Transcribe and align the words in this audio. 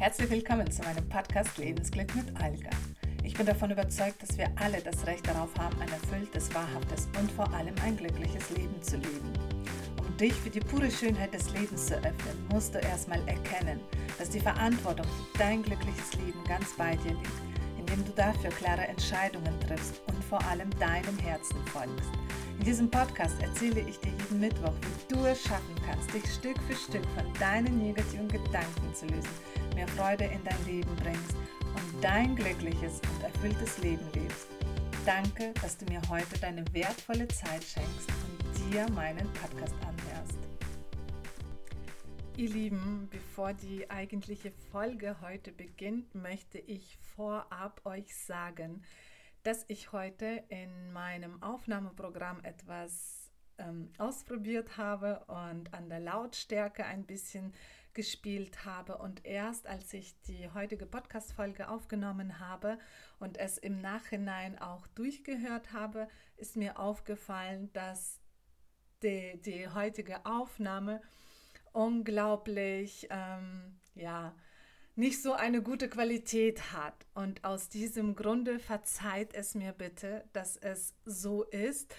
Herzlich 0.00 0.30
willkommen 0.30 0.70
zu 0.70 0.80
meinem 0.80 1.06
Podcast 1.10 1.58
Lebensglück 1.58 2.14
mit 2.14 2.34
Alga. 2.40 2.70
Ich 3.22 3.34
bin 3.34 3.44
davon 3.44 3.70
überzeugt, 3.70 4.22
dass 4.22 4.38
wir 4.38 4.50
alle 4.56 4.80
das 4.80 5.06
Recht 5.06 5.26
darauf 5.26 5.54
haben, 5.58 5.78
ein 5.78 5.90
erfülltes, 5.90 6.48
wahrhaftes 6.54 7.06
und 7.20 7.30
vor 7.30 7.52
allem 7.52 7.74
ein 7.84 7.98
glückliches 7.98 8.48
Leben 8.48 8.82
zu 8.82 8.96
leben. 8.96 9.30
Um 9.98 10.16
dich 10.16 10.32
für 10.32 10.48
die 10.48 10.60
pure 10.60 10.90
Schönheit 10.90 11.34
des 11.34 11.52
Lebens 11.52 11.88
zu 11.88 11.96
öffnen, 11.96 12.46
musst 12.50 12.74
du 12.74 12.78
erstmal 12.78 13.20
erkennen, 13.28 13.78
dass 14.18 14.30
die 14.30 14.40
Verantwortung 14.40 15.04
für 15.04 15.38
dein 15.38 15.62
glückliches 15.62 16.14
Leben 16.14 16.42
ganz 16.48 16.74
bei 16.78 16.96
dir 16.96 17.12
liegt, 17.12 17.42
indem 17.78 18.02
du 18.06 18.12
dafür 18.12 18.48
klare 18.48 18.88
Entscheidungen 18.88 19.60
triffst 19.60 20.00
und 20.06 20.24
vor 20.24 20.42
allem 20.46 20.70
deinem 20.78 21.18
Herzen 21.18 21.58
folgst. 21.66 22.08
In 22.58 22.64
diesem 22.64 22.90
Podcast 22.90 23.36
erzähle 23.42 23.80
ich 23.80 24.00
dir 24.00 24.12
jeden 24.12 24.40
Mittwoch, 24.40 24.72
wie 24.80 25.14
du 25.14 25.26
es 25.26 25.42
schaffen 25.42 25.74
kannst, 25.86 26.14
dich 26.14 26.24
Stück 26.32 26.56
für 26.66 26.74
Stück 26.74 27.04
von 27.14 27.30
deinen 27.38 27.76
negativen 27.76 28.28
Gedanken 28.28 28.94
zu 28.94 29.04
lösen 29.04 29.49
mehr 29.74 29.88
Freude 29.88 30.24
in 30.24 30.42
dein 30.44 30.66
Leben 30.66 30.94
bringst 30.96 31.34
und 31.34 32.04
dein 32.04 32.36
glückliches 32.36 33.00
und 33.00 33.22
erfülltes 33.22 33.78
Leben 33.78 34.06
lebst. 34.14 34.48
Danke, 35.06 35.52
dass 35.62 35.78
du 35.78 35.86
mir 35.86 36.00
heute 36.08 36.38
deine 36.40 36.64
wertvolle 36.72 37.26
Zeit 37.28 37.64
schenkst 37.64 38.08
und 38.08 38.72
dir 38.72 38.88
meinen 38.90 39.32
Podcast 39.32 39.74
anhörst. 39.82 40.38
Ihr 42.36 42.50
Lieben, 42.50 43.08
bevor 43.10 43.52
die 43.52 43.90
eigentliche 43.90 44.50
Folge 44.70 45.16
heute 45.20 45.52
beginnt, 45.52 46.14
möchte 46.14 46.58
ich 46.58 46.96
vorab 47.14 47.80
euch 47.84 48.14
sagen, 48.16 48.82
dass 49.42 49.64
ich 49.68 49.92
heute 49.92 50.44
in 50.48 50.92
meinem 50.92 51.42
Aufnahmeprogramm 51.42 52.40
etwas 52.42 53.30
ähm, 53.58 53.90
ausprobiert 53.98 54.76
habe 54.76 55.24
und 55.26 55.72
an 55.74 55.88
der 55.88 56.00
Lautstärke 56.00 56.84
ein 56.84 57.04
bisschen 57.04 57.52
gespielt 57.94 58.64
habe. 58.64 58.98
Und 58.98 59.24
erst 59.24 59.66
als 59.66 59.92
ich 59.92 60.20
die 60.22 60.48
heutige 60.50 60.86
Podcast-Folge 60.86 61.68
aufgenommen 61.68 62.38
habe 62.38 62.78
und 63.18 63.38
es 63.38 63.58
im 63.58 63.80
Nachhinein 63.80 64.58
auch 64.58 64.86
durchgehört 64.88 65.72
habe, 65.72 66.08
ist 66.36 66.56
mir 66.56 66.78
aufgefallen, 66.78 67.72
dass 67.72 68.20
die, 69.02 69.40
die 69.42 69.68
heutige 69.68 70.24
Aufnahme 70.26 71.00
unglaublich, 71.72 73.06
ähm, 73.10 73.78
ja, 73.94 74.34
nicht 74.96 75.22
so 75.22 75.32
eine 75.32 75.62
gute 75.62 75.88
Qualität 75.88 76.72
hat. 76.72 77.06
Und 77.14 77.44
aus 77.44 77.68
diesem 77.68 78.14
Grunde 78.14 78.58
verzeiht 78.58 79.34
es 79.34 79.54
mir 79.54 79.72
bitte, 79.72 80.24
dass 80.32 80.56
es 80.56 80.94
so 81.04 81.44
ist. 81.44 81.94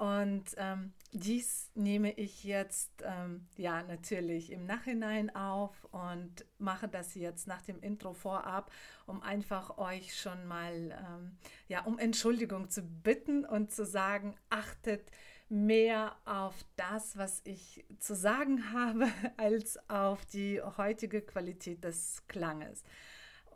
Und 0.00 0.54
ähm, 0.56 0.94
dies 1.12 1.70
nehme 1.74 2.10
ich 2.12 2.42
jetzt 2.42 2.90
ähm, 3.04 3.46
ja 3.58 3.82
natürlich 3.82 4.50
im 4.50 4.64
Nachhinein 4.64 5.28
auf 5.36 5.86
und 5.92 6.46
mache 6.56 6.88
das 6.88 7.14
jetzt 7.14 7.46
nach 7.46 7.60
dem 7.60 7.82
Intro 7.82 8.14
vorab, 8.14 8.72
um 9.04 9.22
einfach 9.22 9.76
euch 9.76 10.18
schon 10.18 10.46
mal 10.46 10.72
ähm, 10.74 11.36
ja 11.68 11.82
um 11.82 11.98
Entschuldigung 11.98 12.70
zu 12.70 12.80
bitten 12.80 13.44
und 13.44 13.72
zu 13.72 13.84
sagen, 13.84 14.36
achtet 14.48 15.02
mehr 15.50 16.16
auf 16.24 16.54
das, 16.76 17.18
was 17.18 17.42
ich 17.44 17.84
zu 17.98 18.14
sagen 18.14 18.72
habe, 18.72 19.06
als 19.36 19.78
auf 19.90 20.24
die 20.24 20.62
heutige 20.78 21.20
Qualität 21.20 21.84
des 21.84 22.22
Klanges 22.26 22.84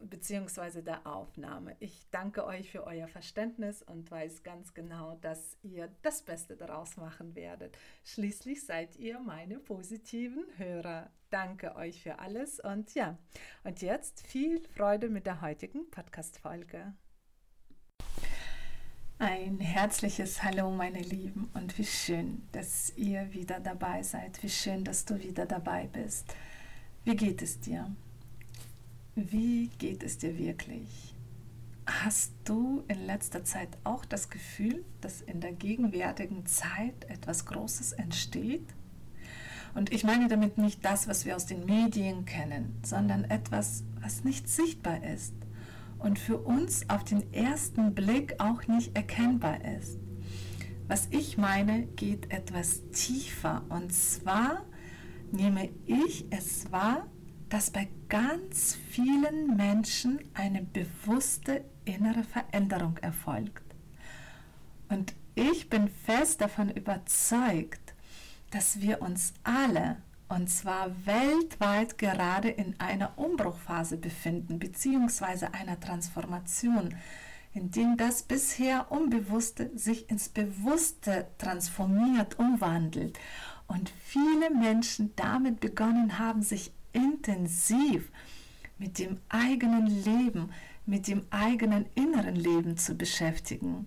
beziehungsweise 0.05 0.83
der 0.83 1.07
Aufnahme. 1.07 1.77
Ich 1.81 2.07
danke 2.11 2.45
euch 2.47 2.71
für 2.71 2.85
euer 2.85 3.09
Verständnis 3.09 3.83
und 3.83 4.11
weiß 4.11 4.43
ganz 4.43 4.75
genau, 4.75 5.17
dass 5.21 5.57
ihr 5.63 5.89
das 6.03 6.23
Beste 6.23 6.57
daraus 6.57 6.97
machen 6.97 7.35
werdet. 7.35 7.77
Schließlich 8.05 8.65
seid 8.65 8.97
ihr 8.97 9.19
meine 9.21 9.59
positiven 9.59 10.45
Hörer. 10.57 11.11
Danke 11.31 11.75
euch 11.77 12.03
für 12.03 12.19
alles 12.19 12.61
und 12.61 12.95
ja, 12.95 13.19
und 13.65 13.83
jetzt 13.83 14.27
viel 14.27 14.61
Freude 14.69 15.09
mit 15.09 15.27
der 15.27 15.41
heutigen 15.41 15.91
Podcast-Folge. 15.91 16.95
Ein 19.19 19.61
herzliches 19.61 20.43
Hallo, 20.43 20.71
meine 20.71 21.01
Lieben, 21.01 21.49
und 21.55 21.79
wie 21.79 21.85
schön, 21.85 22.47
dass 22.53 22.93
ihr 22.97 23.33
wieder 23.33 23.61
dabei 23.61 24.03
seid. 24.03 24.43
Wie 24.43 24.49
schön, 24.49 24.85
dass 24.85 25.05
du 25.05 25.19
wieder 25.23 25.47
dabei 25.47 25.87
bist. 25.87 26.35
Wie 27.05 27.15
geht 27.15 27.41
es 27.41 27.61
dir? 27.61 27.95
Wie 29.17 29.69
geht 29.79 30.03
es 30.03 30.19
dir 30.19 30.37
wirklich? 30.37 31.15
Hast 31.87 32.33
du 32.45 32.83
in 32.89 33.07
letzter 33.07 33.45
Zeit 33.45 33.69
auch 33.85 34.05
das 34.05 34.29
Gefühl, 34.29 34.85
dass 35.01 35.21
in 35.21 35.41
der 35.41 35.53
gegenwärtigen 35.53 36.47
Zeit 36.47 37.05
etwas 37.09 37.47
Großes 37.47 37.93
entsteht? 37.93 38.67
Und 39.73 39.93
ich 39.93 40.03
meine 40.03 40.27
damit 40.27 40.59
nicht 40.59 40.85
das, 40.85 41.07
was 41.07 41.25
wir 41.27 41.37
aus 41.37 41.47
den 41.47 41.65
Medien 41.65 42.25
kennen, 42.25 42.77
sondern 42.83 43.23
etwas, 43.23 43.85
was 44.01 44.25
nicht 44.25 44.49
sichtbar 44.49 45.05
ist 45.05 45.35
und 46.01 46.19
für 46.19 46.39
uns 46.39 46.91
auf 46.91 47.05
den 47.05 47.33
ersten 47.33 47.95
Blick 47.95 48.41
auch 48.41 48.67
nicht 48.67 48.97
erkennbar 48.97 49.65
ist. 49.79 50.01
Was 50.89 51.07
ich 51.13 51.39
meine, 51.39 51.87
geht 51.87 52.33
etwas 52.33 52.83
tiefer 52.91 53.63
und 53.69 53.93
zwar 53.93 54.65
nehme 55.31 55.69
ich 55.87 56.27
es 56.31 56.73
wahr 56.73 57.07
dass 57.55 57.71
bei 57.71 57.87
ganz 58.09 58.77
vielen 58.91 59.57
Menschen 59.57 60.19
eine 60.35 60.61
bewusste 60.61 61.65
innere 61.85 62.25
Veränderung 62.25 62.97
erfolgt. 62.97 63.63
Und 64.89 65.15
ich 65.37 65.71
bin 65.71 65.87
fest 65.87 66.41
davon 66.41 66.69
überzeugt, 66.69 67.95
dass 68.51 68.81
wir 68.81 69.01
uns 69.03 69.35
alle, 69.45 69.99
und 70.29 70.51
zwar 70.51 70.91
weltweit, 71.07 71.97
gerade 71.97 72.49
in 72.49 72.75
einer 72.81 73.17
Umbruchphase 73.17 73.99
befinden, 73.99 74.59
beziehungsweise 74.59 75.55
einer 75.55 75.79
Transformation, 75.79 76.97
in 77.53 77.71
dem 77.71 77.97
das 77.97 78.25
bisher 78.25 78.91
Unbewusste 78.91 79.71
sich 79.79 80.11
ins 80.11 80.29
Bewusste 80.29 81.29
transformiert, 81.39 82.37
umwandelt 82.37 83.17
und 83.69 83.93
viele 84.05 84.51
Menschen 84.51 85.15
damit 85.15 85.61
begonnen 85.61 86.19
haben, 86.19 86.43
sich 86.43 86.73
intensiv 87.25 88.11
mit 88.79 88.99
dem 88.99 89.19
eigenen 89.29 89.87
Leben, 89.87 90.53
mit 90.87 91.09
dem 91.09 91.25
eigenen 91.31 91.87
inneren 91.95 92.37
Leben 92.37 92.77
zu 92.77 92.95
beschäftigen, 92.95 93.87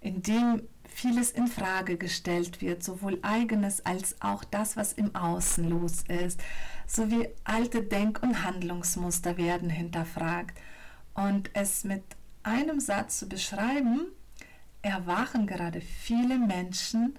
in 0.00 0.22
dem 0.22 0.62
vieles 0.84 1.30
in 1.30 1.46
Frage 1.46 1.96
gestellt 1.96 2.60
wird, 2.60 2.82
sowohl 2.82 3.18
eigenes 3.22 3.86
als 3.86 4.20
auch 4.20 4.44
das, 4.44 4.76
was 4.76 4.92
im 4.92 5.14
Außen 5.14 5.68
los 5.68 6.02
ist, 6.08 6.40
sowie 6.86 7.28
alte 7.44 7.82
Denk- 7.82 8.22
und 8.22 8.44
Handlungsmuster 8.44 9.36
werden 9.36 9.70
hinterfragt. 9.70 10.58
Und 11.14 11.50
es 11.54 11.84
mit 11.84 12.02
einem 12.42 12.80
Satz 12.80 13.20
zu 13.20 13.28
beschreiben, 13.28 14.06
erwachen 14.82 15.46
gerade 15.46 15.80
viele 15.80 16.38
Menschen 16.38 17.18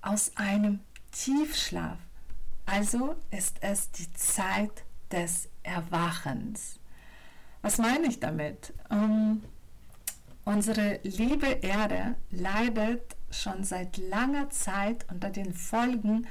aus 0.00 0.32
einem 0.36 0.80
Tiefschlaf, 1.12 1.98
also 2.70 3.16
ist 3.30 3.56
es 3.62 3.90
die 3.90 4.12
Zeit 4.12 4.84
des 5.10 5.48
Erwachens. 5.64 6.78
Was 7.62 7.78
meine 7.78 8.06
ich 8.06 8.20
damit? 8.20 8.72
Ähm, 8.90 9.42
unsere 10.44 11.00
liebe 11.02 11.48
Erde 11.62 12.14
leidet 12.30 13.16
schon 13.30 13.64
seit 13.64 13.96
langer 13.96 14.50
Zeit 14.50 15.04
unter 15.10 15.30
den 15.30 15.52
Folgen 15.52 16.26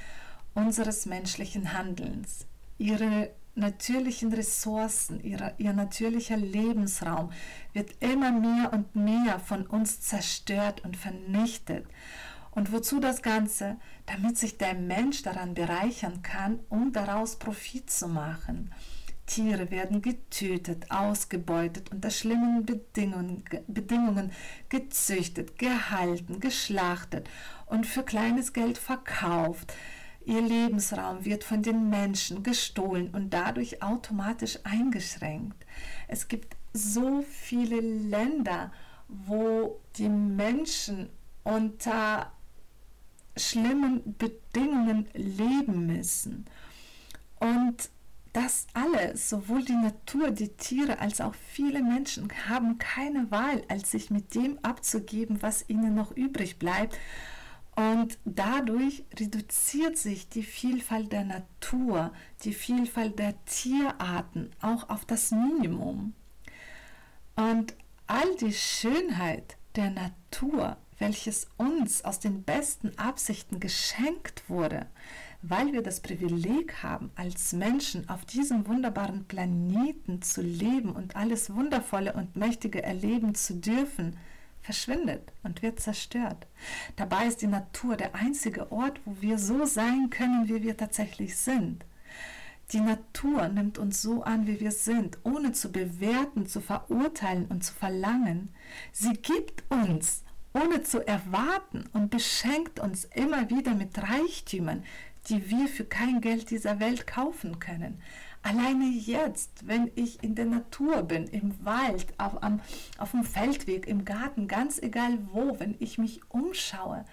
unseres 0.54 1.06
menschlichen 1.06 1.74
Handelns. 1.74 2.48
Ihre 2.78 3.32
natürlichen 3.56 4.32
Ressourcen, 4.32 5.22
ihre, 5.22 5.54
ihr 5.58 5.74
natürlicher 5.74 6.38
Lebensraum 6.38 7.32
wird 7.74 8.02
immer 8.02 8.32
mehr 8.32 8.72
und 8.72 8.96
mehr 8.96 9.40
von 9.40 9.68
uns 9.68 10.00
zerstört 10.00 10.86
und 10.86 10.96
vernichtet. 10.96 11.86
Und 12.52 12.72
wozu 12.72 13.00
das 13.00 13.22
Ganze? 13.22 13.78
Damit 14.06 14.38
sich 14.38 14.58
der 14.58 14.74
Mensch 14.74 15.22
daran 15.22 15.54
bereichern 15.54 16.22
kann, 16.22 16.60
um 16.70 16.92
daraus 16.92 17.38
Profit 17.38 17.90
zu 17.90 18.08
machen. 18.08 18.72
Tiere 19.30 19.70
werden 19.70 20.02
getötet, 20.02 20.88
ausgebeutet, 20.90 21.92
unter 21.92 22.10
schlimmen 22.10 22.66
Bedingungen, 22.66 23.44
Bedingungen 23.68 24.32
gezüchtet, 24.70 25.60
gehalten, 25.60 26.40
geschlachtet 26.40 27.30
und 27.68 27.86
für 27.86 28.02
kleines 28.02 28.54
Geld 28.54 28.80
verkauft. 28.80 29.72
Ihr 30.26 30.42
Lebensraum 30.42 31.26
wird 31.26 31.44
von 31.44 31.62
den 31.62 31.90
Menschen 31.90 32.42
gestohlen 32.42 33.12
und 33.14 33.32
dadurch 33.32 33.84
automatisch 33.84 34.58
eingeschränkt. 34.64 35.64
Es 36.08 36.28
gibt 36.28 36.56
so 36.74 37.22
viele 37.22 37.82
Länder, 37.82 38.72
wo 39.08 39.80
die 39.98 40.10
Menschen 40.10 41.10
unter 41.44 42.32
schlimmen 43.40 44.16
Bedingungen 44.18 45.08
leben 45.14 45.88
müssen. 45.88 46.46
Und 47.40 47.90
das 48.34 48.68
alles, 48.74 49.30
sowohl 49.30 49.64
die 49.64 49.76
Natur, 49.76 50.32
die 50.32 50.50
Tiere 50.50 51.00
als 51.00 51.20
auch 51.20 51.34
viele 51.34 51.82
Menschen, 51.82 52.30
haben 52.48 52.78
keine 52.78 53.32
Wahl, 53.32 53.64
als 53.70 53.92
sich 53.92 54.12
mit 54.12 54.36
dem 54.36 54.60
abzugeben, 54.60 55.42
was 55.42 55.68
ihnen 55.68 55.96
noch 55.96 56.12
übrig 56.12 56.60
bleibt. 56.60 56.98
Und 57.76 58.20
dadurch 58.26 59.04
reduziert 59.18 59.98
sich 59.98 60.28
die 60.30 60.44
Vielfalt 60.44 61.12
der 61.12 61.24
Natur, 61.24 62.12
die 62.44 62.54
Vielfalt 62.54 63.18
der 63.18 63.34
Tierarten 63.46 64.52
auch 64.62 64.90
auf 64.90 65.06
das 65.06 65.32
Minimum. 65.32 66.14
Und 67.36 67.74
all 68.06 68.36
die 68.36 68.54
Schönheit 68.54 69.58
der 69.76 69.92
Natur, 69.92 70.78
welches 71.00 71.48
uns 71.58 72.04
aus 72.06 72.20
den 72.20 72.44
besten 72.44 72.98
Absichten 72.98 73.60
geschenkt 73.60 74.44
wurde, 74.50 74.86
weil 75.42 75.72
wir 75.74 75.82
das 75.82 76.02
Privileg 76.02 76.84
haben, 76.84 77.12
als 77.16 77.54
Menschen 77.54 78.08
auf 78.10 78.26
diesem 78.26 78.68
wunderbaren 78.68 79.26
Planeten 79.26 80.22
zu 80.22 80.42
leben 80.42 80.92
und 80.92 81.16
alles 81.16 81.54
Wundervolle 81.54 82.14
und 82.14 82.36
Mächtige 82.36 82.84
erleben 82.84 83.34
zu 83.36 83.56
dürfen, 83.56 84.18
verschwindet 84.62 85.32
und 85.44 85.62
wird 85.62 85.80
zerstört. 85.80 86.46
Dabei 86.98 87.28
ist 87.28 87.42
die 87.42 87.48
Natur 87.48 87.96
der 87.96 88.14
einzige 88.16 88.72
Ort, 88.72 89.00
wo 89.06 89.22
wir 89.22 89.40
so 89.40 89.66
sein 89.66 90.10
können, 90.10 90.50
wie 90.50 90.62
wir 90.62 90.76
tatsächlich 90.76 91.38
sind. 91.38 91.86
Die 92.72 92.82
Natur 92.82 93.48
nimmt 93.48 93.80
uns 93.80 94.02
so 94.02 94.22
an, 94.22 94.46
wie 94.46 94.60
wir 94.60 94.72
sind, 94.72 95.18
ohne 95.24 95.54
zu 95.54 95.72
bewerten, 95.72 96.46
zu 96.46 96.62
verurteilen 96.62 97.48
und 97.48 97.64
zu 97.64 97.74
verlangen. 97.74 98.52
Sie 98.92 99.14
gibt 99.14 99.64
uns, 99.70 100.24
ohne 100.54 100.84
zu 100.84 101.06
erwarten 101.06 101.86
und 101.94 102.10
beschenkt 102.10 102.80
uns 102.80 103.06
immer 103.06 103.50
wieder 103.50 103.76
mit 103.76 103.98
Reichtümern, 103.98 104.84
die 105.28 105.50
wir 105.50 105.68
für 105.68 105.86
kein 105.86 106.22
Geld 106.22 106.50
dieser 106.50 106.80
Welt 106.80 107.06
kaufen 107.06 107.60
können. 107.60 108.02
Alleine 108.42 108.86
jetzt, 108.86 109.68
wenn 109.68 109.92
ich 109.96 110.24
in 110.24 110.34
der 110.34 110.46
Natur 110.46 111.04
bin, 111.04 111.28
im 111.28 111.54
Wald, 111.66 112.08
auf, 112.18 112.42
am, 112.42 112.62
auf 112.98 113.12
dem 113.12 113.24
Feldweg, 113.24 113.86
im 113.86 114.06
Garten, 114.06 114.48
ganz 114.48 114.80
egal 114.80 115.18
wo, 115.32 115.60
wenn 115.60 115.76
ich 115.80 115.98
mich 115.98 116.22
umschaue, 116.30 117.04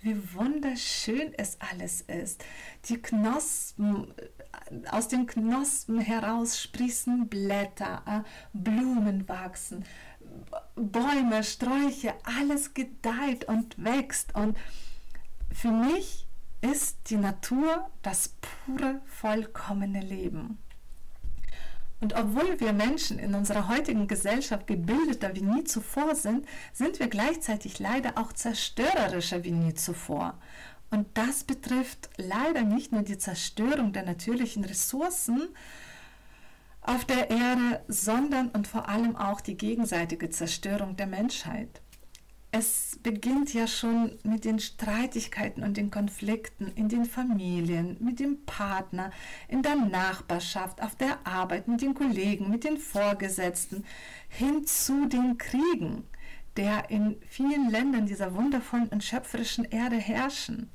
wie 0.00 0.34
wunderschön 0.34 1.32
es 1.36 1.58
alles 1.60 2.00
ist. 2.02 2.44
Die 2.86 3.00
Knospen, 3.00 4.12
äh, 4.16 4.88
aus 4.88 5.06
den 5.06 5.26
Knospen 5.26 6.00
heraus 6.00 6.60
sprießen 6.60 7.28
Blätter, 7.28 8.02
äh, 8.06 8.20
Blumen 8.52 9.28
wachsen, 9.28 9.84
Bäume, 10.74 11.44
Sträuche, 11.44 12.14
alles 12.24 12.74
gedeiht 12.74 13.44
und 13.44 13.82
wächst. 13.82 14.34
Und 14.34 14.56
für 15.52 15.70
mich 15.70 16.26
ist 16.60 17.10
die 17.10 17.16
Natur 17.16 17.90
das 18.02 18.34
pure, 18.40 19.00
vollkommene 19.06 20.00
Leben. 20.00 20.58
Und 22.00 22.14
obwohl 22.14 22.58
wir 22.58 22.72
Menschen 22.72 23.20
in 23.20 23.34
unserer 23.34 23.68
heutigen 23.68 24.08
Gesellschaft 24.08 24.66
gebildeter 24.66 25.36
wie 25.36 25.42
nie 25.42 25.62
zuvor 25.62 26.16
sind, 26.16 26.46
sind 26.72 26.98
wir 26.98 27.06
gleichzeitig 27.06 27.78
leider 27.78 28.18
auch 28.18 28.32
zerstörerischer 28.32 29.44
wie 29.44 29.52
nie 29.52 29.74
zuvor. 29.74 30.36
Und 30.90 31.06
das 31.14 31.44
betrifft 31.44 32.10
leider 32.16 32.62
nicht 32.62 32.90
nur 32.90 33.02
die 33.02 33.18
Zerstörung 33.18 33.92
der 33.92 34.04
natürlichen 34.04 34.64
Ressourcen 34.64 35.48
auf 36.82 37.04
der 37.04 37.30
Erde, 37.30 37.82
sondern 37.88 38.48
und 38.50 38.66
vor 38.66 38.88
allem 38.88 39.16
auch 39.16 39.40
die 39.40 39.56
gegenseitige 39.56 40.30
Zerstörung 40.30 40.96
der 40.96 41.06
Menschheit 41.06 41.80
es 42.54 42.98
beginnt 43.02 43.54
ja 43.54 43.66
schon 43.66 44.18
mit 44.24 44.44
den 44.44 44.58
Streitigkeiten 44.58 45.64
und 45.64 45.78
den 45.78 45.90
Konflikten 45.90 46.70
in 46.74 46.90
den 46.90 47.06
Familien, 47.06 47.96
mit 47.98 48.20
dem 48.20 48.44
Partner, 48.44 49.10
in 49.48 49.62
der 49.62 49.74
Nachbarschaft, 49.74 50.82
auf 50.82 50.94
der 50.94 51.26
Arbeit, 51.26 51.66
mit 51.66 51.80
den 51.80 51.94
Kollegen, 51.94 52.50
mit 52.50 52.64
den 52.64 52.76
Vorgesetzten, 52.76 53.86
hin 54.28 54.66
zu 54.66 55.06
den 55.06 55.38
Kriegen, 55.38 56.04
der 56.58 56.90
in 56.90 57.16
vielen 57.26 57.70
Ländern 57.70 58.04
dieser 58.04 58.34
wundervollen 58.34 58.88
und 58.88 59.02
schöpferischen 59.02 59.64
Erde 59.64 59.96
herrschen. 59.96 60.70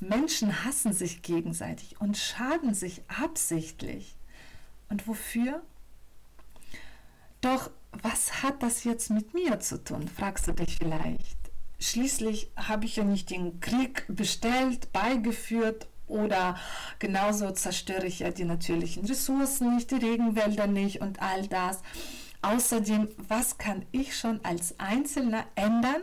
Menschen 0.00 0.64
hassen 0.64 0.92
sich 0.92 1.22
gegenseitig 1.22 2.00
und 2.00 2.16
schaden 2.16 2.74
sich 2.74 3.02
absichtlich. 3.06 4.16
Und 4.92 5.08
wofür? 5.08 5.62
Doch 7.40 7.70
was 8.02 8.42
hat 8.42 8.62
das 8.62 8.84
jetzt 8.84 9.08
mit 9.08 9.32
mir 9.32 9.58
zu 9.58 9.82
tun, 9.82 10.06
fragst 10.06 10.46
du 10.46 10.52
dich 10.52 10.76
vielleicht. 10.76 11.38
Schließlich 11.80 12.50
habe 12.56 12.84
ich 12.84 12.96
ja 12.96 13.04
nicht 13.04 13.30
den 13.30 13.58
Krieg 13.60 14.04
bestellt, 14.08 14.92
beigeführt 14.92 15.88
oder 16.08 16.58
genauso 16.98 17.50
zerstöre 17.52 18.04
ich 18.04 18.18
ja 18.18 18.32
die 18.32 18.44
natürlichen 18.44 19.06
Ressourcen 19.06 19.76
nicht, 19.76 19.90
die 19.90 19.94
Regenwälder 19.94 20.66
nicht 20.66 21.00
und 21.00 21.22
all 21.22 21.46
das. 21.46 21.80
Außerdem, 22.42 23.08
was 23.16 23.56
kann 23.56 23.86
ich 23.92 24.14
schon 24.14 24.44
als 24.44 24.78
Einzelner 24.78 25.46
ändern, 25.54 26.02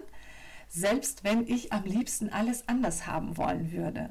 selbst 0.68 1.24
wenn 1.24 1.46
ich 1.46 1.72
am 1.74 1.84
liebsten 1.84 2.30
alles 2.30 2.68
anders 2.68 3.06
haben 3.06 3.38
wollen 3.38 3.72
würde? 3.72 4.10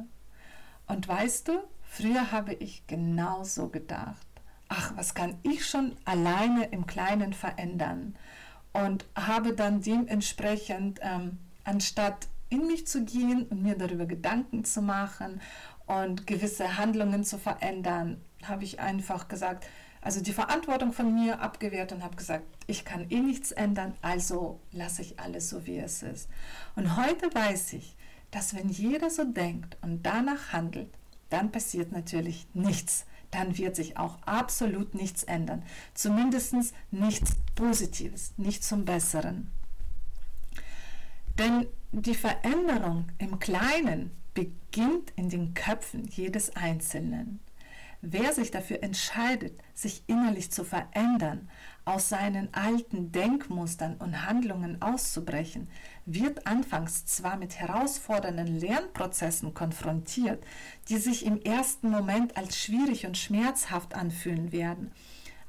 Und 0.87 1.09
weißt 1.09 1.49
du, 1.49 1.65
früher 1.83 2.31
habe 2.31 2.55
ich 2.55 2.87
genauso 2.87 3.71
gedacht 3.71 4.28
ach, 4.69 4.93
was 4.97 5.15
kann 5.15 5.38
ich 5.43 5.67
schon 5.67 5.97
alleine 6.05 6.67
im 6.67 6.87
Kleinen 6.87 7.32
verändern? 7.32 8.17
Und 8.73 9.06
habe 9.17 9.55
dann 9.55 9.81
dementsprechend, 9.81 11.00
ähm, 11.03 11.38
anstatt 11.65 12.29
in 12.50 12.67
mich 12.67 12.87
zu 12.87 13.05
gehen 13.05 13.47
und 13.47 13.62
mir 13.62 13.76
darüber 13.76 14.06
Gedanken 14.06 14.65
zu 14.65 14.82
machen 14.82 15.41
und 15.87 16.26
gewisse 16.26 16.79
Handlungen 16.79 17.25
zu 17.25 17.38
verändern, 17.38 18.20
habe 18.44 18.65
ich 18.65 18.81
einfach 18.81 19.29
gesagt, 19.29 19.67
also 20.00 20.23
die 20.23 20.32
Verantwortung 20.32 20.93
von 20.93 21.12
mir 21.12 21.41
abgewehrt 21.41 21.93
und 21.93 22.05
habe 22.05 22.17
gesagt, 22.17 22.44
ich 22.67 22.85
kann 22.85 23.11
eh 23.11 23.21
nichts 23.21 23.53
ändern, 23.53 23.94
also 24.00 24.61
lasse 24.73 25.03
ich 25.03 25.19
alles 25.19 25.50
so, 25.50 25.67
wie 25.67 25.79
es 25.79 26.03
ist. 26.03 26.29
Und 26.76 26.97
heute 26.97 27.35
weiß 27.35 27.73
ich, 27.73 27.97
dass 28.31 28.55
wenn 28.55 28.69
jeder 28.69 29.11
so 29.11 29.25
denkt 29.25 29.76
und 29.82 30.05
danach 30.05 30.53
handelt, 30.53 30.91
dann 31.31 31.50
passiert 31.50 31.93
natürlich 31.93 32.47
nichts 32.55 33.06
dann 33.31 33.59
wird 33.59 33.77
sich 33.77 33.97
auch 33.97 34.19
absolut 34.23 34.95
nichts 34.95 35.23
ändern. 35.25 35.63
Zumindest 35.95 36.55
nichts 36.91 37.37
Positives, 37.55 38.33
nicht 38.37 38.65
zum 38.65 38.85
Besseren. 38.85 39.51
Denn 41.39 41.67
die 41.93 42.15
Veränderung 42.15 43.07
im 43.19 43.39
Kleinen 43.39 44.11
beginnt 44.35 45.13
in 45.17 45.29
den 45.29 45.55
Köpfen 45.55 46.05
jedes 46.05 46.55
Einzelnen. 46.57 47.41
Wer 48.00 48.33
sich 48.33 48.53
dafür 48.53 48.85
entscheidet, 48.85 49.61
sich 49.75 50.05
innerlich 50.06 50.53
zu 50.53 50.62
verändern, 50.62 51.50
aus 51.85 52.09
seinen 52.09 52.55
alten 52.55 53.11
Denkmustern 53.11 53.97
und 53.97 54.25
Handlungen 54.25 54.81
auszubrechen, 54.81 55.69
wird 56.06 56.47
anfangs 56.47 57.06
zwar 57.06 57.37
mit 57.37 57.59
herausfordernden 57.59 58.59
Lernprozessen 58.61 59.52
konfrontiert, 59.52 60.45
die 60.88 60.99
sich 60.99 61.26
im 61.26 61.40
ersten 61.43 61.90
Moment 61.90 62.37
als 62.37 62.57
schwierig 62.57 63.05
und 63.05 63.19
schmerzhaft 63.19 63.95
anfühlen 63.95 64.52
werden, 64.52 64.93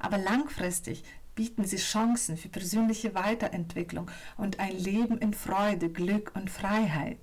aber 0.00 0.18
langfristig 0.18 1.04
bieten 1.36 1.64
sie 1.64 1.76
Chancen 1.76 2.36
für 2.36 2.48
persönliche 2.48 3.14
Weiterentwicklung 3.14 4.10
und 4.36 4.58
ein 4.58 4.76
Leben 4.76 5.18
in 5.18 5.34
Freude, 5.34 5.88
Glück 5.88 6.32
und 6.34 6.50
Freiheit. 6.50 7.18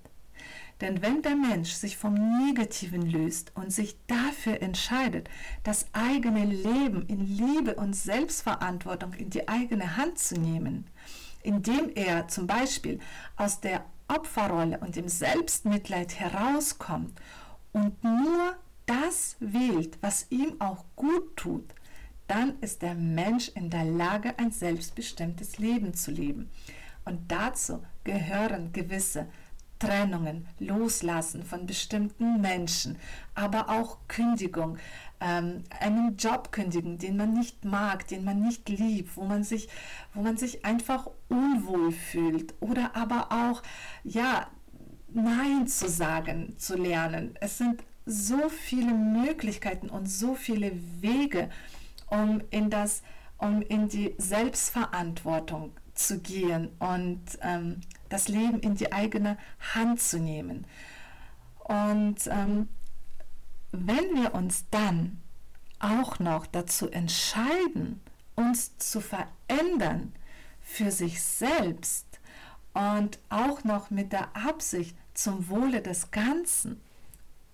Denn 0.81 1.01
wenn 1.01 1.24
der 1.24 1.36
Mensch 1.36 1.72
sich 1.72 1.98
vom 1.98 2.13
Negativen 2.46 3.10
löst 3.10 3.51
und 3.55 3.74
sich 3.74 3.98
dafür 4.05 4.62
entscheidet, 4.62 5.27
das 5.63 5.88
eigene 5.93 6.46
Leben 6.46 7.05
in 7.07 7.25
Liebe 7.25 7.75
und 7.75 7.96
Selbstverantwortung 7.96 9.13
in 9.13 9.29
die 9.29 9.48
eigene 9.48 9.98
Hand 9.98 10.19
zu 10.19 10.36
nehmen, 10.36 10.86
indem 11.41 11.89
er 11.96 12.27
zum 12.27 12.46
Beispiel 12.46 13.00
aus 13.38 13.60
der 13.60 13.86
Opferrolle 14.07 14.77
und 14.79 14.96
dem 14.96 15.10
Selbstmitleid 15.10 16.19
herauskommt 16.19 17.19
und 17.74 18.03
nur 18.03 18.55
das 18.86 19.36
wählt, 19.39 19.98
was 20.01 20.27
ihm 20.29 20.62
auch 20.62 20.86
gut 20.96 21.36
tut, 21.36 21.74
dann 22.27 22.60
ist 22.60 22.81
der 22.81 22.96
Mensch 22.96 23.50
in 23.50 23.69
der 23.69 23.86
Lage, 23.86 24.38
ein 24.38 24.51
selbstbestimmtes 24.51 25.57
Leben 25.57 25.93
zu 25.93 26.12
leben. 26.12 26.50
Und 27.05 27.31
dazu 27.31 27.84
gehören 28.03 28.74
gewisse 28.74 29.27
Trennungen, 29.79 30.48
Loslassen 30.60 31.43
von 31.43 31.65
bestimmten 31.65 32.41
Menschen, 32.41 32.98
aber 33.36 33.69
auch 33.69 34.00
Kündigung, 34.07 34.77
ähm, 35.19 35.63
einen 35.79 36.17
Job 36.17 36.51
kündigen, 36.51 36.98
den 36.98 37.17
man 37.17 37.34
nicht 37.34 37.65
mag, 37.65 38.07
den 38.07 38.24
man 38.24 38.41
nicht 38.41 38.69
liebt, 38.69 39.17
wo 39.17 39.24
man 39.24 39.43
sich, 39.43 39.69
wo 40.13 40.22
man 40.22 40.38
sich 40.38 40.65
einfach 40.65 41.10
unwohl 41.27 41.91
fühlt 41.91 42.53
oder 42.60 42.96
aber 42.96 43.31
auch 43.31 43.63
ja 44.03 44.48
Nein 45.13 45.67
zu 45.67 45.88
sagen, 45.88 46.55
zu 46.57 46.75
lernen. 46.75 47.36
Es 47.39 47.57
sind 47.57 47.81
so 48.05 48.50
viele 48.50 48.93
Möglichkeiten 48.93 49.89
und 49.89 50.07
so 50.07 50.36
viele 50.36 50.72
Wege, 51.01 51.50
um 52.07 52.41
in 52.51 52.69
das, 52.69 53.03
um 53.38 53.62
in 53.62 53.89
die 53.89 54.15
Selbstverantwortung 54.17 55.72
zu 55.93 56.19
gehen 56.19 56.69
und 56.79 57.22
ähm, 57.41 57.81
das 58.09 58.27
Leben 58.27 58.59
in 58.59 58.75
die 58.75 58.91
eigene 58.91 59.37
Hand 59.73 60.01
zu 60.01 60.19
nehmen. 60.19 60.65
Und 61.59 62.27
ähm, 62.27 62.69
wenn 63.71 64.15
wir 64.15 64.33
uns 64.33 64.65
dann 64.71 65.21
auch 65.79 66.19
noch 66.19 66.45
dazu 66.47 66.89
entscheiden, 66.89 68.01
uns 68.35 68.77
zu 68.77 69.01
verändern 69.01 70.13
für 70.61 70.91
sich 70.91 71.21
selbst 71.21 72.05
und 72.73 73.19
auch 73.29 73.63
noch 73.63 73.89
mit 73.89 74.13
der 74.13 74.35
Absicht 74.35 74.95
zum 75.13 75.49
Wohle 75.49 75.81
des 75.81 76.11
Ganzen, 76.11 76.81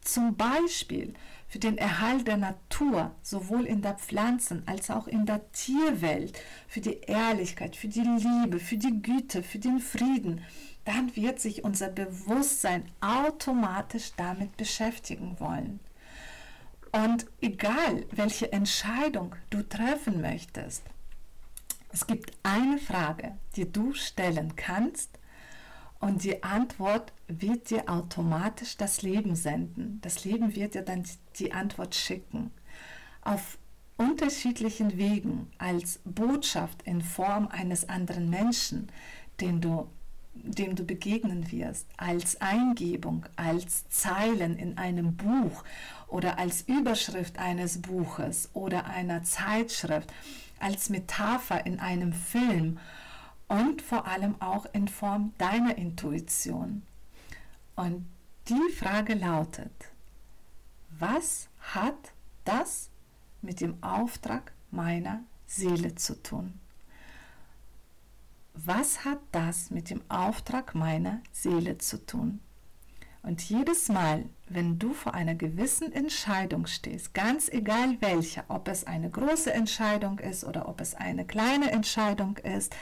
zum 0.02 0.36
Beispiel 0.36 1.14
für 1.54 1.60
den 1.60 1.78
Erhalt 1.78 2.28
der 2.28 2.38
Natur, 2.38 3.12
sowohl 3.22 3.66
in 3.66 3.84
der 3.84 3.94
Pflanzen- 3.94 4.64
als 4.66 4.90
auch 4.90 5.06
in 5.06 5.28
der 5.28 5.52
Tierwelt, 5.52 6.42
für 6.68 6.82
die 6.82 7.02
Ehrlichkeit, 7.02 7.76
für 7.76 7.88
die 7.88 8.02
Liebe, 8.02 8.60
für 8.60 8.78
die 8.78 9.04
Güte, 9.04 9.44
für 9.44 9.60
den 9.60 9.80
Frieden, 9.80 10.42
dann 10.84 11.16
wird 11.16 11.40
sich 11.40 11.64
unser 11.64 11.90
Bewusstsein 11.90 12.86
automatisch 13.02 14.14
damit 14.18 14.58
beschäftigen 14.58 15.40
wollen. 15.40 15.80
Und 16.92 17.28
egal, 17.40 18.08
welche 18.10 18.52
Entscheidung 18.52 19.36
du 19.52 19.62
treffen 19.62 20.22
möchtest, 20.22 20.82
es 21.92 22.08
gibt 22.08 22.34
eine 22.42 22.80
Frage, 22.80 23.38
die 23.56 23.72
du 23.72 23.94
stellen 23.94 24.56
kannst 24.56 25.20
und 26.04 26.26
die 26.26 26.44
Antwort 26.44 27.14
wird 27.30 27.70
dir 27.70 27.88
automatisch 27.88 28.76
das 28.76 29.04
Leben 29.04 29.38
senden. 29.38 30.00
Das 30.02 30.26
Leben 30.26 30.54
wird 30.54 30.74
dir 30.74 30.82
dann 30.82 31.06
die 31.40 31.54
Antwort 31.54 31.96
schicken. 31.96 32.52
Auf 33.22 33.58
unterschiedlichen 33.96 34.98
Wegen 34.98 35.48
als 35.60 36.02
Botschaft 36.04 36.82
in 36.84 37.02
Form 37.02 37.48
eines 37.48 37.88
anderen 37.88 38.30
Menschen, 38.30 38.90
den 39.40 39.62
du, 39.62 39.88
dem 40.34 40.76
du 40.76 40.84
begegnen 40.84 41.50
wirst, 41.54 41.88
als 41.96 42.42
Eingebung, 42.42 43.26
als 43.38 43.88
Zeilen 43.88 44.58
in 44.58 44.78
einem 44.78 45.16
Buch 45.16 45.64
oder 46.10 46.38
als 46.38 46.64
Überschrift 46.64 47.38
eines 47.40 47.82
Buches 47.82 48.50
oder 48.52 48.88
einer 48.88 49.24
Zeitschrift 49.24 50.12
als 50.60 50.90
Metapher 50.90 51.66
in 51.66 51.80
einem 51.80 52.12
Film 52.12 52.78
und 53.48 53.82
vor 53.82 54.08
allem 54.08 54.42
auch 54.42 54.66
in 54.74 54.88
Form 54.88 55.34
deiner 55.38 55.78
Intuition. 55.78 56.84
Und 57.76 58.06
die 58.48 58.72
Frage 58.74 59.14
lautet, 59.14 59.72
was 60.90 61.50
hat 61.60 62.14
das 62.46 62.90
mit 63.42 63.62
dem 63.62 63.82
Auftrag 63.82 64.54
meiner 64.72 65.24
Seele 65.48 65.96
zu 65.96 66.22
tun? 66.22 66.60
Was 68.54 69.04
hat 69.04 69.20
das 69.32 69.72
mit 69.72 69.90
dem 69.90 70.02
Auftrag 70.10 70.76
meiner 70.76 71.22
Seele 71.32 71.78
zu 71.80 72.06
tun? 72.06 72.40
Und 73.24 73.42
jedes 73.42 73.88
Mal, 73.88 74.26
wenn 74.50 74.78
du 74.78 74.94
vor 74.94 75.14
einer 75.14 75.34
gewissen 75.34 75.94
Entscheidung 75.94 76.68
stehst, 76.68 77.14
ganz 77.14 77.48
egal 77.48 77.96
welche, 78.02 78.44
ob 78.50 78.68
es 78.68 78.86
eine 78.86 79.10
große 79.10 79.52
Entscheidung 79.52 80.20
ist 80.20 80.44
oder 80.44 80.68
ob 80.68 80.82
es 80.82 80.94
eine 80.94 81.26
kleine 81.26 81.72
Entscheidung 81.72 82.38
ist, 82.38 82.76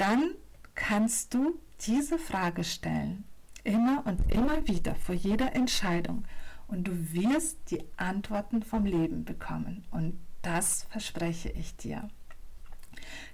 dann 0.00 0.34
kannst 0.74 1.34
du 1.34 1.58
diese 1.82 2.18
Frage 2.18 2.64
stellen, 2.64 3.24
immer 3.64 4.02
und 4.06 4.32
immer 4.32 4.66
wieder 4.66 4.94
vor 4.94 5.14
jeder 5.14 5.54
Entscheidung. 5.54 6.24
Und 6.68 6.84
du 6.84 7.12
wirst 7.12 7.70
die 7.70 7.84
Antworten 7.96 8.62
vom 8.62 8.86
Leben 8.86 9.24
bekommen. 9.24 9.84
Und 9.90 10.18
das 10.42 10.84
verspreche 10.84 11.50
ich 11.50 11.76
dir. 11.76 12.08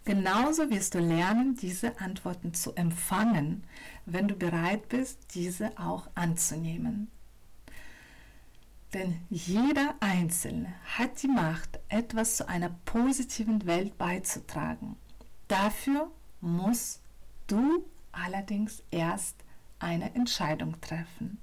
Genauso 0.05 0.71
wirst 0.71 0.95
du 0.95 0.99
lernen, 0.99 1.55
diese 1.55 2.01
Antworten 2.01 2.55
zu 2.55 2.75
empfangen, 2.75 3.65
wenn 4.05 4.27
du 4.27 4.35
bereit 4.35 4.89
bist, 4.89 5.35
diese 5.35 5.79
auch 5.79 6.09
anzunehmen. 6.15 7.09
Denn 8.95 9.21
jeder 9.29 9.95
Einzelne 10.01 10.73
hat 10.97 11.23
die 11.23 11.29
Macht, 11.29 11.79
etwas 11.89 12.37
zu 12.37 12.49
einer 12.49 12.71
positiven 12.87 13.67
Welt 13.67 13.99
beizutragen. 13.99 14.97
Dafür 15.49 16.11
musst 16.41 17.03
du 17.47 17.85
allerdings 18.13 18.83
erst 18.91 19.37
eine 19.79 20.15
Entscheidung 20.15 20.81
treffen. 20.81 21.39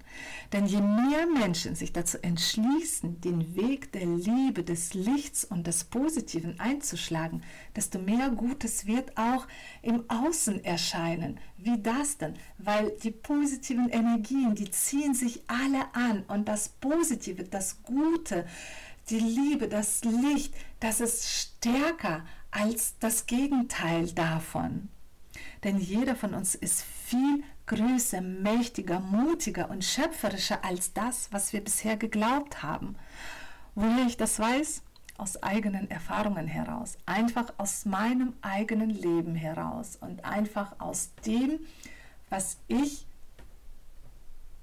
Denn 0.51 0.65
je 0.65 0.81
mehr 0.81 1.27
Menschen 1.27 1.75
sich 1.75 1.93
dazu 1.93 2.17
entschließen, 2.23 3.21
den 3.21 3.55
Weg 3.55 3.91
der 3.91 4.05
Liebe, 4.05 4.63
des 4.63 4.93
Lichts 4.93 5.45
und 5.45 5.67
des 5.67 5.83
Positiven 5.83 6.59
einzuschlagen, 6.59 7.43
desto 7.75 7.99
mehr 7.99 8.29
Gutes 8.29 8.87
wird 8.87 9.17
auch 9.17 9.47
im 9.81 10.09
Außen 10.09 10.63
erscheinen. 10.63 11.39
Wie 11.57 11.79
das 11.81 12.17
denn? 12.17 12.33
Weil 12.57 12.91
die 13.03 13.11
positiven 13.11 13.89
Energien, 13.89 14.55
die 14.55 14.71
ziehen 14.71 15.13
sich 15.13 15.43
alle 15.47 15.93
an 15.93 16.23
und 16.27 16.47
das 16.47 16.69
Positive, 16.69 17.43
das 17.43 17.83
Gute, 17.83 18.47
die 19.09 19.19
Liebe, 19.19 19.67
das 19.67 20.03
Licht, 20.03 20.55
das 20.79 21.01
ist 21.01 21.29
stärker 21.29 22.25
als 22.53 22.97
das 22.99 23.25
Gegenteil 23.25 24.11
davon. 24.11 24.89
Denn 25.63 25.79
jeder 25.79 26.15
von 26.15 26.33
uns 26.33 26.55
ist 26.55 26.83
viel 26.83 27.43
größer, 27.65 28.21
mächtiger, 28.21 28.99
mutiger 28.99 29.69
und 29.69 29.83
schöpferischer 29.83 30.63
als 30.63 30.93
das, 30.93 31.29
was 31.31 31.53
wir 31.53 31.63
bisher 31.63 31.97
geglaubt 31.97 32.61
haben. 32.61 32.95
Woher 33.73 34.05
ich 34.05 34.17
das 34.17 34.39
weiß? 34.39 34.83
Aus 35.17 35.41
eigenen 35.41 35.89
Erfahrungen 35.89 36.47
heraus, 36.47 36.97
einfach 37.05 37.53
aus 37.57 37.85
meinem 37.85 38.33
eigenen 38.41 38.89
Leben 38.89 39.35
heraus 39.35 39.97
und 40.01 40.25
einfach 40.25 40.79
aus 40.79 41.11
dem, 41.25 41.59
was 42.29 42.57
ich 42.67 43.05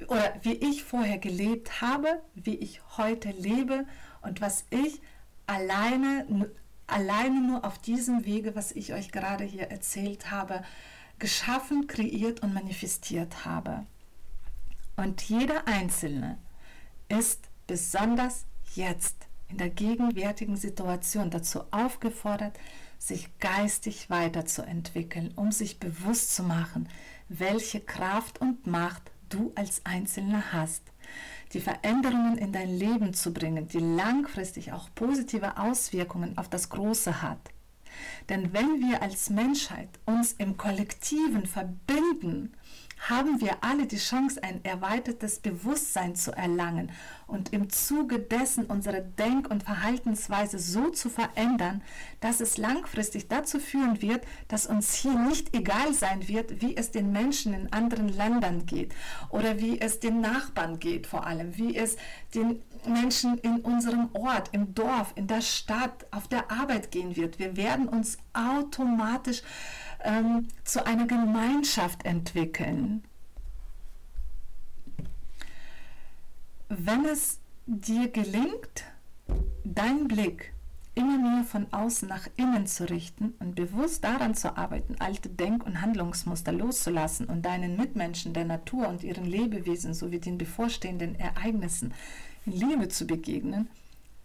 oder 0.08 0.34
wie 0.42 0.54
ich 0.54 0.82
vorher 0.84 1.18
gelebt 1.18 1.80
habe, 1.80 2.20
wie 2.34 2.56
ich 2.56 2.80
heute 2.96 3.30
lebe 3.30 3.86
und 4.22 4.40
was 4.40 4.64
ich 4.70 5.00
alleine, 5.46 6.50
alleine 6.92 7.40
nur 7.40 7.64
auf 7.64 7.78
diesem 7.78 8.24
Wege, 8.24 8.54
was 8.54 8.72
ich 8.72 8.92
euch 8.92 9.12
gerade 9.12 9.44
hier 9.44 9.70
erzählt 9.70 10.30
habe, 10.30 10.62
geschaffen, 11.18 11.86
kreiert 11.86 12.40
und 12.40 12.54
manifestiert 12.54 13.44
habe. 13.44 13.86
Und 14.96 15.22
jeder 15.22 15.66
Einzelne 15.66 16.38
ist 17.08 17.48
besonders 17.66 18.44
jetzt 18.74 19.16
in 19.48 19.58
der 19.58 19.70
gegenwärtigen 19.70 20.56
Situation 20.56 21.30
dazu 21.30 21.62
aufgefordert, 21.70 22.58
sich 22.98 23.38
geistig 23.38 24.10
weiterzuentwickeln, 24.10 25.32
um 25.36 25.52
sich 25.52 25.80
bewusst 25.80 26.34
zu 26.34 26.42
machen, 26.42 26.88
welche 27.28 27.80
Kraft 27.80 28.40
und 28.40 28.66
Macht 28.66 29.10
du 29.28 29.52
als 29.54 29.84
Einzelner 29.86 30.52
hast, 30.52 30.82
die 31.52 31.60
Veränderungen 31.60 32.38
in 32.38 32.52
dein 32.52 32.68
Leben 32.68 33.12
zu 33.14 33.32
bringen, 33.32 33.68
die 33.68 33.78
langfristig 33.78 34.72
auch 34.72 34.88
positive 34.94 35.58
Auswirkungen 35.58 36.38
auf 36.38 36.48
das 36.48 36.68
Große 36.68 37.22
hat. 37.22 37.40
Denn 38.28 38.52
wenn 38.52 38.80
wir 38.80 39.02
als 39.02 39.30
Menschheit 39.30 39.88
uns 40.06 40.32
im 40.32 40.56
Kollektiven 40.56 41.46
verbinden, 41.46 42.54
haben 43.08 43.40
wir 43.40 43.64
alle 43.64 43.86
die 43.86 43.96
Chance, 43.96 44.42
ein 44.42 44.62
erweitertes 44.64 45.40
Bewusstsein 45.40 46.14
zu 46.14 46.32
erlangen 46.32 46.92
und 47.26 47.52
im 47.52 47.70
Zuge 47.70 48.18
dessen 48.18 48.66
unsere 48.66 49.02
Denk- 49.02 49.50
und 49.50 49.62
Verhaltensweise 49.62 50.58
so 50.58 50.90
zu 50.90 51.08
verändern, 51.08 51.82
dass 52.20 52.40
es 52.40 52.58
langfristig 52.58 53.28
dazu 53.28 53.58
führen 53.58 54.02
wird, 54.02 54.24
dass 54.48 54.66
uns 54.66 54.94
hier 54.94 55.18
nicht 55.18 55.56
egal 55.56 55.94
sein 55.94 56.28
wird, 56.28 56.60
wie 56.60 56.76
es 56.76 56.90
den 56.90 57.10
Menschen 57.10 57.54
in 57.54 57.72
anderen 57.72 58.08
Ländern 58.08 58.66
geht 58.66 58.94
oder 59.30 59.58
wie 59.60 59.80
es 59.80 60.00
den 60.00 60.20
Nachbarn 60.20 60.78
geht 60.78 61.06
vor 61.06 61.26
allem, 61.26 61.56
wie 61.56 61.76
es 61.76 61.96
den 62.34 62.60
Menschen 62.86 63.38
in 63.38 63.60
unserem 63.60 64.08
Ort, 64.14 64.50
im 64.52 64.74
Dorf, 64.74 65.12
in 65.14 65.26
der 65.26 65.40
Stadt, 65.40 66.06
auf 66.10 66.28
der 66.28 66.50
Arbeit 66.50 66.90
gehen 66.90 67.16
wird. 67.16 67.38
Wir 67.38 67.56
werden 67.56 67.88
uns 67.88 68.18
automatisch 68.32 69.42
ähm, 70.02 70.48
zu 70.64 70.84
einer 70.86 71.06
Gemeinschaft 71.06 72.04
entwickeln. 72.04 73.04
Wenn 76.68 77.04
es 77.04 77.40
dir 77.66 78.08
gelingt, 78.08 78.84
deinen 79.64 80.08
Blick 80.08 80.52
immer 80.94 81.18
mehr 81.18 81.44
von 81.44 81.66
außen 81.72 82.08
nach 82.08 82.28
innen 82.36 82.66
zu 82.66 82.88
richten 82.88 83.34
und 83.38 83.54
bewusst 83.54 84.04
daran 84.04 84.34
zu 84.34 84.56
arbeiten, 84.56 84.96
alte 84.98 85.28
Denk- 85.28 85.64
und 85.64 85.80
Handlungsmuster 85.80 86.52
loszulassen 86.52 87.26
und 87.26 87.42
deinen 87.42 87.76
Mitmenschen, 87.76 88.34
der 88.34 88.44
Natur 88.44 88.88
und 88.88 89.02
ihren 89.02 89.24
Lebewesen 89.24 89.94
sowie 89.94 90.18
den 90.18 90.36
bevorstehenden 90.36 91.14
Ereignissen 91.14 91.94
Liebe 92.50 92.88
zu 92.88 93.06
begegnen, 93.06 93.68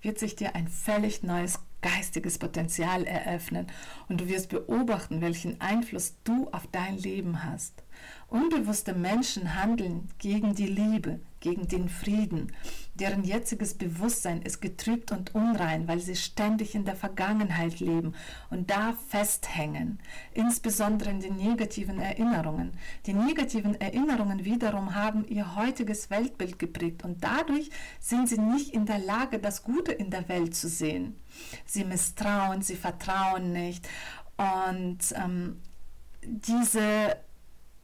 wird 0.02 0.20
sich 0.20 0.36
dir 0.36 0.56
ein 0.56 0.68
völlig 0.68 1.24
neues 1.24 1.60
geistiges 1.82 2.40
Potenzial 2.40 3.04
eröffnen 3.06 3.68
und 4.10 4.22
du 4.22 4.28
wirst 4.28 4.50
beobachten, 4.50 5.22
welchen 5.22 5.62
Einfluss 5.62 6.16
du 6.24 6.48
auf 6.52 6.68
dein 6.72 6.98
Leben 6.98 7.44
hast. 7.44 7.84
Unbewusste 8.28 8.94
Menschen 8.94 9.56
handeln 9.56 10.10
gegen 10.18 10.56
die 10.56 10.68
Liebe, 10.68 11.20
gegen 11.46 11.68
den 11.68 11.90
Frieden. 11.90 12.52
Deren 12.96 13.24
jetziges 13.24 13.76
Bewusstsein 13.76 14.42
ist 14.42 14.62
getrübt 14.62 15.12
und 15.12 15.36
unrein, 15.36 15.88
weil 15.88 16.00
sie 16.00 16.16
ständig 16.16 16.74
in 16.74 16.86
der 16.86 16.96
Vergangenheit 16.96 17.80
leben 17.80 18.16
und 18.50 18.72
da 18.72 18.98
festhängen, 19.10 20.00
insbesondere 20.34 21.12
in 21.12 21.20
den 21.20 21.36
negativen 21.36 22.00
Erinnerungen. 22.00 22.72
Die 23.06 23.14
negativen 23.14 23.80
Erinnerungen 23.80 24.44
wiederum 24.44 24.96
haben 24.96 25.24
ihr 25.28 25.56
heutiges 25.56 26.10
Weltbild 26.10 26.58
geprägt 26.58 27.04
und 27.04 27.24
dadurch 27.24 27.70
sind 28.00 28.28
sie 28.28 28.40
nicht 28.40 28.74
in 28.74 28.88
der 28.88 28.98
Lage, 28.98 29.38
das 29.38 29.62
Gute 29.62 29.92
in 29.92 30.10
der 30.10 30.28
Welt 30.28 30.56
zu 30.56 30.68
sehen. 30.68 31.16
Sie 31.68 31.84
misstrauen, 31.84 32.64
sie 32.64 32.76
vertrauen 32.76 33.52
nicht 33.52 33.88
und 34.38 35.14
ähm, 35.16 35.62
diese 36.24 37.18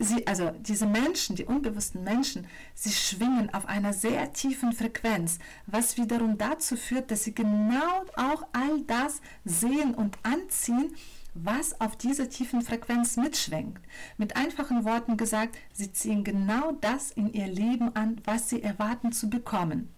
sie, 0.02 0.28
also 0.28 0.52
diese 0.60 0.86
Menschen, 0.86 1.36
die 1.36 1.46
unbewussten 1.46 2.04
Menschen, 2.04 2.48
sie 2.74 2.92
schwingen 2.92 3.54
auf 3.54 3.66
einer 3.66 3.94
sehr 3.94 4.34
tiefen 4.34 4.74
Frequenz, 4.74 5.40
was 5.68 5.98
wiederum 5.98 6.38
dazu 6.38 6.76
führt, 6.76 7.12
dass 7.12 7.24
sie 7.24 7.34
genau 7.34 8.06
auch 8.16 8.46
all 8.52 8.82
das 8.88 9.22
sehen 9.46 9.94
und 9.94 10.18
anziehen, 10.24 10.94
was 11.34 11.80
auf 11.80 11.96
dieser 11.96 12.30
tiefen 12.30 12.62
Frequenz 12.62 13.16
mitschwingt. 13.16 13.80
Mit 14.18 14.36
einfachen 14.36 14.84
Worten 14.84 15.16
gesagt, 15.16 15.58
sie 15.72 15.94
ziehen 15.94 16.24
genau 16.24 16.74
das 16.74 17.12
in 17.12 17.32
ihr 17.32 17.48
Leben 17.48 17.96
an, 17.96 18.18
was 18.26 18.50
sie 18.50 18.62
erwarten 18.62 19.12
zu 19.12 19.30
bekommen. 19.30 19.94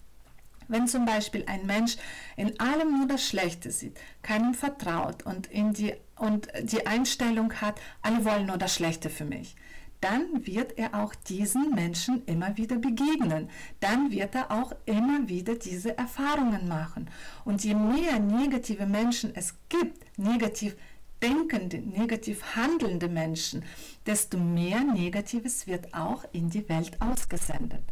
Wenn 0.68 0.88
zum 0.88 1.06
Beispiel 1.06 1.44
ein 1.48 1.66
Mensch 1.66 1.98
in 2.38 2.60
allem 2.60 2.98
nur 2.98 3.08
das 3.08 3.28
Schlechte 3.28 3.72
sieht, 3.72 4.00
keinem 4.22 4.54
vertraut 4.54 5.24
und, 5.24 5.48
in 5.48 5.74
die, 5.74 5.94
und 6.16 6.48
die 6.62 6.88
Einstellung 6.88 7.54
hat, 7.56 7.82
alle 8.02 8.24
wollen 8.24 8.46
nur 8.46 8.58
das 8.58 8.76
Schlechte 8.76 9.10
für 9.10 9.26
mich, 9.26 9.56
dann 10.04 10.46
wird 10.46 10.78
er 10.78 10.96
auch 10.96 11.16
diesen 11.16 11.74
Menschen 11.74 12.26
immer 12.26 12.58
wieder 12.58 12.76
begegnen. 12.76 13.50
Dann 13.80 14.12
wird 14.12 14.36
er 14.36 14.52
auch 14.52 14.74
immer 14.86 15.30
wieder 15.30 15.56
diese 15.56 15.98
Erfahrungen 15.98 16.68
machen. 16.68 17.10
Und 17.46 17.64
je 17.64 17.74
mehr 17.74 18.20
negative 18.20 18.86
Menschen 18.86 19.34
es 19.34 19.56
gibt, 19.70 20.06
negativ 20.18 20.76
denkende, 21.22 21.78
negativ 21.78 22.44
handelnde 22.58 23.08
Menschen, 23.08 23.64
desto 24.06 24.38
mehr 24.38 24.84
Negatives 24.84 25.68
wird 25.68 25.94
auch 25.94 26.26
in 26.34 26.50
die 26.50 26.68
Welt 26.68 27.02
ausgesendet. 27.02 27.84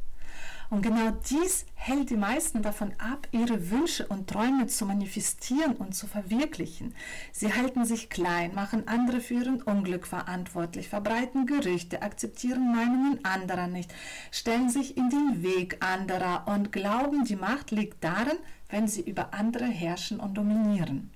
Und 0.72 0.84
genau 0.84 1.12
dies 1.30 1.66
hält 1.76 2.12
die 2.12 2.16
meisten 2.16 2.62
davon 2.62 2.94
ab, 2.98 3.28
ihre 3.34 3.72
Wünsche 3.72 4.08
und 4.08 4.30
Träume 4.30 4.68
zu 4.68 4.86
manifestieren 4.86 5.76
und 5.76 5.94
zu 5.94 6.08
verwirklichen. 6.08 6.96
Sie 7.34 7.54
halten 7.54 7.84
sich 7.84 8.10
klein, 8.10 8.56
machen 8.56 8.88
andere 8.88 9.20
für 9.20 9.34
ihren 9.34 9.62
Unglück 9.62 10.08
verantwortlich, 10.08 10.88
verbreiten 10.88 11.46
Gerüchte, 11.46 12.02
akzeptieren 12.02 12.72
Meinungen 12.72 13.20
anderer 13.24 13.68
nicht, 13.68 13.94
stellen 14.32 14.70
sich 14.70 14.96
in 14.96 15.10
den 15.10 15.44
Weg 15.44 15.86
anderer 15.86 16.48
und 16.48 16.72
glauben, 16.72 17.26
die 17.26 17.36
Macht 17.36 17.72
liegt 17.72 18.02
darin, 18.02 18.38
wenn 18.70 18.88
sie 18.88 19.02
über 19.02 19.34
andere 19.34 19.66
herrschen 19.66 20.22
und 20.22 20.36
dominieren. 20.36 21.12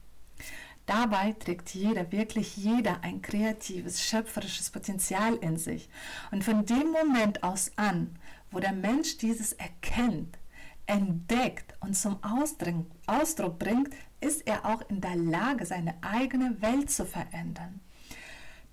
Dabei 0.85 1.31
trägt 1.31 1.73
jeder, 1.73 2.11
wirklich 2.11 2.57
jeder, 2.57 3.03
ein 3.03 3.21
kreatives, 3.21 4.03
schöpferisches 4.03 4.69
Potenzial 4.69 5.35
in 5.35 5.57
sich. 5.57 5.87
Und 6.31 6.43
von 6.43 6.65
dem 6.65 6.91
Moment 6.91 7.41
aus 7.41 7.71
an, 7.77 8.19
wo 8.55 8.59
der 8.61 8.71
Mensch 8.71 9.17
dieses 9.17 9.51
erkennt, 9.51 10.39
entdeckt 10.85 11.75
und 11.81 11.93
zum 11.93 12.17
Ausdruck 12.23 13.59
bringt, 13.59 13.93
ist 14.21 14.47
er 14.47 14.65
auch 14.65 14.81
in 14.89 15.01
der 15.01 15.17
Lage, 15.17 15.65
seine 15.65 15.95
eigene 16.01 16.61
Welt 16.61 16.89
zu 16.89 17.05
verändern. 17.05 17.81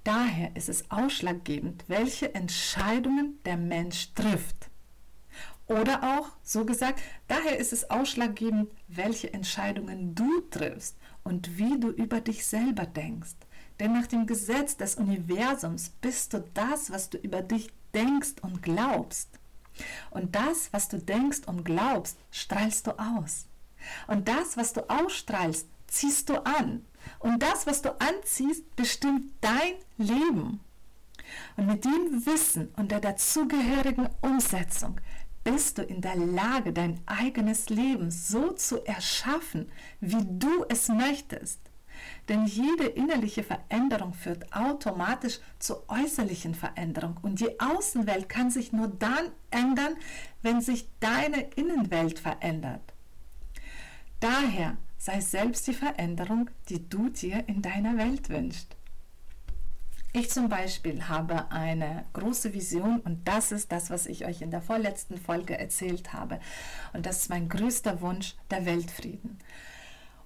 Daher 0.04 0.54
ist 0.54 0.68
es 0.68 0.88
ausschlaggebend, 0.88 1.84
welche 1.88 2.32
Entscheidungen 2.32 3.40
der 3.44 3.56
Mensch 3.56 4.14
trifft. 4.14 4.70
Oder 5.66 6.16
auch, 6.16 6.30
so 6.44 6.64
gesagt, 6.64 7.00
daher 7.26 7.58
ist 7.58 7.72
es 7.72 7.90
ausschlaggebend, 7.90 8.70
welche 8.86 9.32
Entscheidungen 9.32 10.14
du 10.14 10.42
triffst 10.42 10.96
und 11.24 11.58
wie 11.58 11.80
du 11.80 11.88
über 11.88 12.20
dich 12.20 12.46
selber 12.46 12.86
denkst. 12.86 13.34
Denn 13.80 13.94
nach 13.94 14.06
dem 14.06 14.26
Gesetz 14.26 14.76
des 14.76 14.94
Universums 14.94 15.90
bist 16.00 16.34
du 16.34 16.44
das, 16.54 16.92
was 16.92 17.10
du 17.10 17.18
über 17.18 17.42
dich 17.42 17.68
denkst 17.94 18.34
und 18.42 18.62
glaubst. 18.62 19.41
Und 20.10 20.34
das, 20.34 20.72
was 20.72 20.88
du 20.88 20.98
denkst 20.98 21.42
und 21.46 21.64
glaubst, 21.64 22.18
strahlst 22.30 22.86
du 22.86 22.92
aus. 22.92 23.46
Und 24.06 24.28
das, 24.28 24.56
was 24.56 24.72
du 24.72 24.88
ausstrahlst, 24.88 25.66
ziehst 25.86 26.28
du 26.28 26.44
an. 26.44 26.84
Und 27.18 27.42
das, 27.42 27.66
was 27.66 27.82
du 27.82 27.90
anziehst, 28.00 28.76
bestimmt 28.76 29.32
dein 29.40 29.74
Leben. 29.98 30.60
Und 31.56 31.66
mit 31.66 31.84
dem 31.84 32.26
Wissen 32.26 32.68
und 32.76 32.90
der 32.90 33.00
dazugehörigen 33.00 34.08
Umsetzung 34.20 35.00
bist 35.44 35.78
du 35.78 35.82
in 35.82 36.00
der 36.00 36.16
Lage, 36.16 36.72
dein 36.72 37.00
eigenes 37.06 37.68
Leben 37.68 38.10
so 38.10 38.52
zu 38.52 38.84
erschaffen, 38.84 39.70
wie 40.00 40.24
du 40.24 40.64
es 40.68 40.88
möchtest. 40.88 41.60
Denn 42.28 42.46
jede 42.46 42.84
innerliche 42.84 43.42
Veränderung 43.42 44.14
führt 44.14 44.52
automatisch 44.54 45.40
zur 45.58 45.84
äußerlichen 45.88 46.54
Veränderung. 46.54 47.18
Und 47.22 47.40
die 47.40 47.60
Außenwelt 47.60 48.28
kann 48.28 48.50
sich 48.50 48.72
nur 48.72 48.88
dann 48.88 49.30
ändern, 49.50 49.94
wenn 50.42 50.60
sich 50.60 50.88
deine 51.00 51.42
Innenwelt 51.56 52.18
verändert. 52.18 52.82
Daher 54.20 54.76
sei 54.98 55.20
selbst 55.20 55.66
die 55.66 55.74
Veränderung, 55.74 56.48
die 56.68 56.88
du 56.88 57.08
dir 57.08 57.44
in 57.48 57.60
deiner 57.60 57.98
Welt 57.98 58.28
wünschst. 58.28 58.76
Ich 60.14 60.30
zum 60.30 60.50
Beispiel 60.50 61.08
habe 61.08 61.50
eine 61.50 62.04
große 62.12 62.52
Vision 62.52 63.00
und 63.00 63.26
das 63.26 63.50
ist 63.50 63.72
das, 63.72 63.88
was 63.88 64.04
ich 64.04 64.26
euch 64.26 64.42
in 64.42 64.50
der 64.50 64.60
vorletzten 64.60 65.16
Folge 65.16 65.58
erzählt 65.58 66.12
habe. 66.12 66.38
Und 66.92 67.06
das 67.06 67.22
ist 67.22 67.30
mein 67.30 67.48
größter 67.48 68.02
Wunsch, 68.02 68.34
der 68.50 68.66
Weltfrieden. 68.66 69.38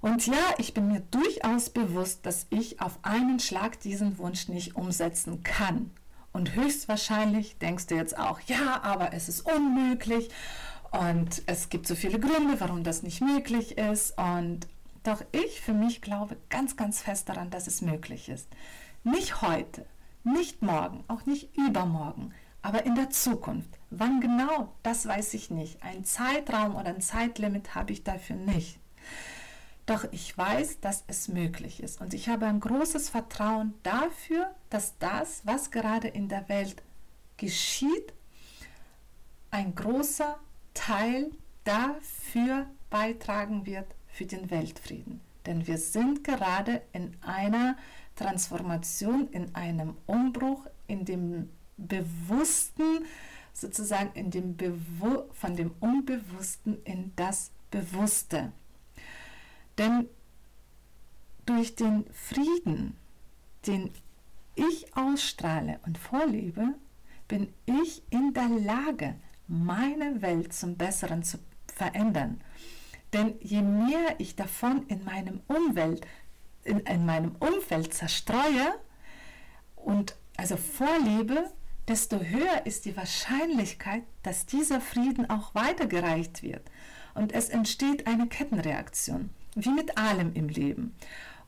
Und 0.06 0.24
ja, 0.28 0.54
ich 0.58 0.72
bin 0.72 0.86
mir 0.86 1.00
durchaus 1.10 1.68
bewusst, 1.68 2.26
dass 2.26 2.46
ich 2.50 2.80
auf 2.80 3.00
einen 3.02 3.40
Schlag 3.40 3.80
diesen 3.80 4.18
Wunsch 4.18 4.46
nicht 4.46 4.76
umsetzen 4.76 5.42
kann. 5.42 5.90
Und 6.32 6.54
höchstwahrscheinlich 6.54 7.58
denkst 7.58 7.88
du 7.88 7.96
jetzt 7.96 8.16
auch, 8.16 8.38
ja, 8.42 8.84
aber 8.84 9.14
es 9.14 9.28
ist 9.28 9.40
unmöglich 9.40 10.30
und 10.92 11.42
es 11.46 11.70
gibt 11.70 11.88
so 11.88 11.96
viele 11.96 12.20
Gründe, 12.20 12.60
warum 12.60 12.84
das 12.84 13.02
nicht 13.02 13.20
möglich 13.20 13.78
ist. 13.78 14.16
Und 14.16 14.68
doch 15.02 15.24
ich 15.32 15.60
für 15.60 15.72
mich 15.72 16.02
glaube 16.02 16.36
ganz, 16.50 16.76
ganz 16.76 17.00
fest 17.00 17.28
daran, 17.28 17.50
dass 17.50 17.66
es 17.66 17.82
möglich 17.82 18.28
ist. 18.28 18.46
Nicht 19.02 19.42
heute, 19.42 19.86
nicht 20.22 20.62
morgen, 20.62 21.02
auch 21.08 21.26
nicht 21.26 21.56
übermorgen, 21.58 22.32
aber 22.62 22.86
in 22.86 22.94
der 22.94 23.10
Zukunft. 23.10 23.76
Wann 23.90 24.20
genau, 24.20 24.72
das 24.84 25.04
weiß 25.04 25.34
ich 25.34 25.50
nicht. 25.50 25.82
Ein 25.82 26.04
Zeitraum 26.04 26.76
oder 26.76 26.90
ein 26.90 27.00
Zeitlimit 27.00 27.74
habe 27.74 27.90
ich 27.90 28.04
dafür 28.04 28.36
nicht. 28.36 28.78
Doch 29.86 30.04
ich 30.10 30.36
weiß, 30.36 30.80
dass 30.80 31.04
es 31.06 31.28
möglich 31.28 31.80
ist. 31.80 32.00
Und 32.00 32.12
ich 32.12 32.28
habe 32.28 32.46
ein 32.46 32.58
großes 32.58 33.08
Vertrauen 33.08 33.74
dafür, 33.84 34.54
dass 34.68 34.98
das, 34.98 35.42
was 35.44 35.70
gerade 35.70 36.08
in 36.08 36.28
der 36.28 36.48
Welt 36.48 36.82
geschieht, 37.36 38.12
ein 39.52 39.76
großer 39.76 40.38
Teil 40.74 41.30
dafür 41.62 42.66
beitragen 42.90 43.64
wird 43.64 43.86
für 44.08 44.26
den 44.26 44.50
Weltfrieden. 44.50 45.20
Denn 45.46 45.66
wir 45.68 45.78
sind 45.78 46.24
gerade 46.24 46.82
in 46.92 47.16
einer 47.22 47.76
Transformation, 48.16 49.28
in 49.30 49.54
einem 49.54 49.96
Umbruch, 50.06 50.66
in 50.88 51.04
dem 51.04 51.50
Bewussten, 51.76 53.04
sozusagen 53.52 54.10
in 54.14 54.30
dem 54.30 54.56
Bewu 54.56 55.22
von 55.32 55.54
dem 55.54 55.72
Unbewussten 55.80 56.82
in 56.84 57.12
das 57.14 57.52
Bewusste. 57.70 58.52
Denn 59.78 60.08
durch 61.44 61.76
den 61.76 62.04
Frieden, 62.12 62.96
den 63.66 63.92
ich 64.54 64.96
ausstrahle 64.96 65.78
und 65.86 65.98
vorlebe, 65.98 66.74
bin 67.28 67.52
ich 67.66 68.02
in 68.10 68.32
der 68.34 68.48
Lage, 68.48 69.16
meine 69.48 70.22
Welt 70.22 70.52
zum 70.52 70.76
Besseren 70.76 71.22
zu 71.22 71.38
verändern. 71.72 72.40
Denn 73.12 73.34
je 73.40 73.62
mehr 73.62 74.18
ich 74.18 74.34
davon 74.34 74.86
in 74.88 75.04
meinem 75.04 75.40
Umwelt, 75.46 76.06
in, 76.64 76.80
in 76.80 77.06
meinem 77.06 77.36
Umfeld 77.36 77.94
zerstreue 77.94 78.74
und 79.76 80.16
also 80.36 80.56
vorlebe, 80.56 81.50
desto 81.86 82.18
höher 82.20 82.66
ist 82.66 82.84
die 82.84 82.96
Wahrscheinlichkeit, 82.96 84.02
dass 84.22 84.46
dieser 84.46 84.80
Frieden 84.80 85.30
auch 85.30 85.54
weitergereicht 85.54 86.42
wird. 86.42 86.68
Und 87.14 87.32
es 87.32 87.48
entsteht 87.48 88.06
eine 88.06 88.26
Kettenreaktion, 88.26 89.30
wie 89.56 89.70
mit 89.70 89.98
allem 89.98 90.32
im 90.34 90.48
Leben. 90.48 90.94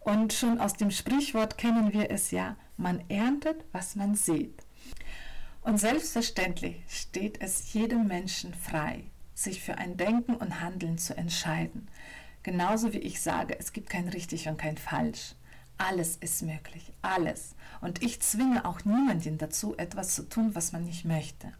Und 0.00 0.32
schon 0.32 0.58
aus 0.58 0.72
dem 0.72 0.90
Sprichwort 0.90 1.58
kennen 1.58 1.92
wir 1.92 2.10
es 2.10 2.30
ja, 2.30 2.56
man 2.76 3.02
erntet, 3.08 3.64
was 3.72 3.94
man 3.94 4.14
sieht. 4.14 4.62
Und 5.60 5.78
selbstverständlich 5.78 6.82
steht 6.88 7.40
es 7.42 7.74
jedem 7.74 8.06
Menschen 8.06 8.54
frei, 8.54 9.04
sich 9.34 9.60
für 9.60 9.76
ein 9.76 9.96
Denken 9.96 10.34
und 10.34 10.60
Handeln 10.60 10.96
zu 10.96 11.16
entscheiden. 11.16 11.88
Genauso 12.42 12.94
wie 12.94 12.98
ich 12.98 13.20
sage, 13.20 13.58
es 13.58 13.72
gibt 13.72 13.90
kein 13.90 14.08
richtig 14.08 14.48
und 14.48 14.56
kein 14.56 14.78
falsch. 14.78 15.34
Alles 15.76 16.16
ist 16.16 16.42
möglich, 16.42 16.92
alles. 17.02 17.54
Und 17.80 18.02
ich 18.02 18.20
zwinge 18.20 18.64
auch 18.64 18.84
niemanden 18.84 19.36
dazu, 19.36 19.76
etwas 19.76 20.14
zu 20.14 20.28
tun, 20.28 20.54
was 20.54 20.72
man 20.72 20.84
nicht 20.84 21.04
möchte. 21.04 21.52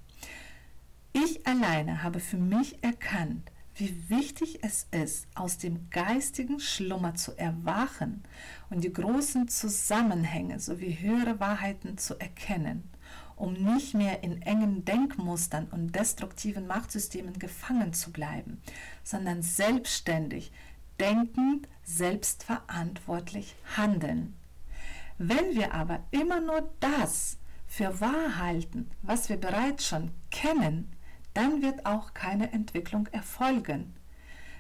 Ich 1.12 1.46
alleine 1.46 2.02
habe 2.02 2.20
für 2.20 2.38
mich 2.38 2.82
erkannt, 2.82 3.50
wie 3.78 4.10
wichtig 4.10 4.58
es 4.62 4.86
ist, 4.90 5.28
aus 5.34 5.58
dem 5.58 5.88
geistigen 5.90 6.58
Schlummer 6.58 7.14
zu 7.14 7.36
erwachen 7.38 8.24
und 8.70 8.82
die 8.82 8.92
großen 8.92 9.48
Zusammenhänge 9.48 10.58
sowie 10.58 10.98
höhere 11.00 11.38
Wahrheiten 11.38 11.96
zu 11.96 12.18
erkennen, 12.18 12.90
um 13.36 13.52
nicht 13.52 13.94
mehr 13.94 14.24
in 14.24 14.42
engen 14.42 14.84
Denkmustern 14.84 15.68
und 15.70 15.94
destruktiven 15.94 16.66
Machtsystemen 16.66 17.38
gefangen 17.38 17.92
zu 17.92 18.10
bleiben, 18.10 18.60
sondern 19.04 19.42
selbstständig 19.42 20.50
denkend, 20.98 21.68
selbstverantwortlich 21.84 23.54
handeln. 23.76 24.36
Wenn 25.18 25.54
wir 25.54 25.72
aber 25.72 26.04
immer 26.10 26.40
nur 26.40 26.68
das, 26.80 27.38
für 27.68 28.00
wahr 28.00 28.38
halten, 28.38 28.90
was 29.02 29.28
wir 29.28 29.36
bereits 29.36 29.86
schon 29.86 30.10
kennen, 30.30 30.90
dann 31.38 31.62
wird 31.62 31.86
auch 31.86 32.14
keine 32.14 32.52
Entwicklung 32.52 33.06
erfolgen. 33.12 33.94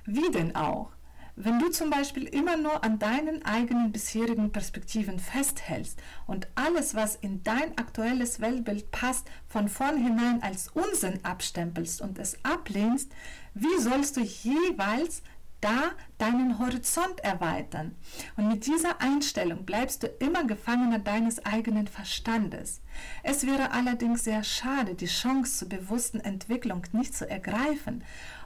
Wie 0.06 0.30
denn 0.30 0.54
auch? 0.54 0.92
Wenn 1.34 1.58
du 1.58 1.70
zum 1.70 1.90
Beispiel 1.90 2.24
immer 2.24 2.56
nur 2.56 2.84
an 2.84 3.00
deinen 3.00 3.44
eigenen 3.44 3.90
bisherigen 3.90 4.52
Perspektiven 4.52 5.18
festhältst 5.18 6.00
und 6.26 6.46
alles, 6.54 6.94
was 6.94 7.16
in 7.16 7.42
dein 7.42 7.76
aktuelles 7.78 8.40
Weltbild 8.40 8.92
passt, 8.92 9.28
von 9.48 9.68
vornherein 9.68 10.40
als 10.42 10.68
Unsinn 10.68 11.24
abstempelst 11.24 12.00
und 12.00 12.18
es 12.18 12.38
ablehnst, 12.44 13.12
wie 13.54 13.80
sollst 13.80 14.16
du 14.16 14.20
jeweils 14.20 15.22
da 15.60 15.90
deinen 16.18 16.58
Horizont 16.58 17.20
erweitern. 17.20 17.94
Und 18.36 18.48
mit 18.48 18.66
dieser 18.66 19.00
Einstellung 19.00 19.64
bleibst 19.64 20.02
du 20.02 20.06
immer 20.06 20.44
Gefangener 20.44 20.98
deines 20.98 21.44
eigenen 21.44 21.86
Verstandes. 21.86 22.80
Es 23.22 23.46
wäre 23.46 23.72
allerdings 23.72 24.24
sehr 24.24 24.44
schade, 24.44 24.94
die 24.94 25.06
Chance 25.06 25.58
zur 25.58 25.68
bewussten 25.68 26.20
Entwicklung 26.20 26.82
nicht 26.92 27.16
zu 27.16 27.28
ergreifen 27.28 28.04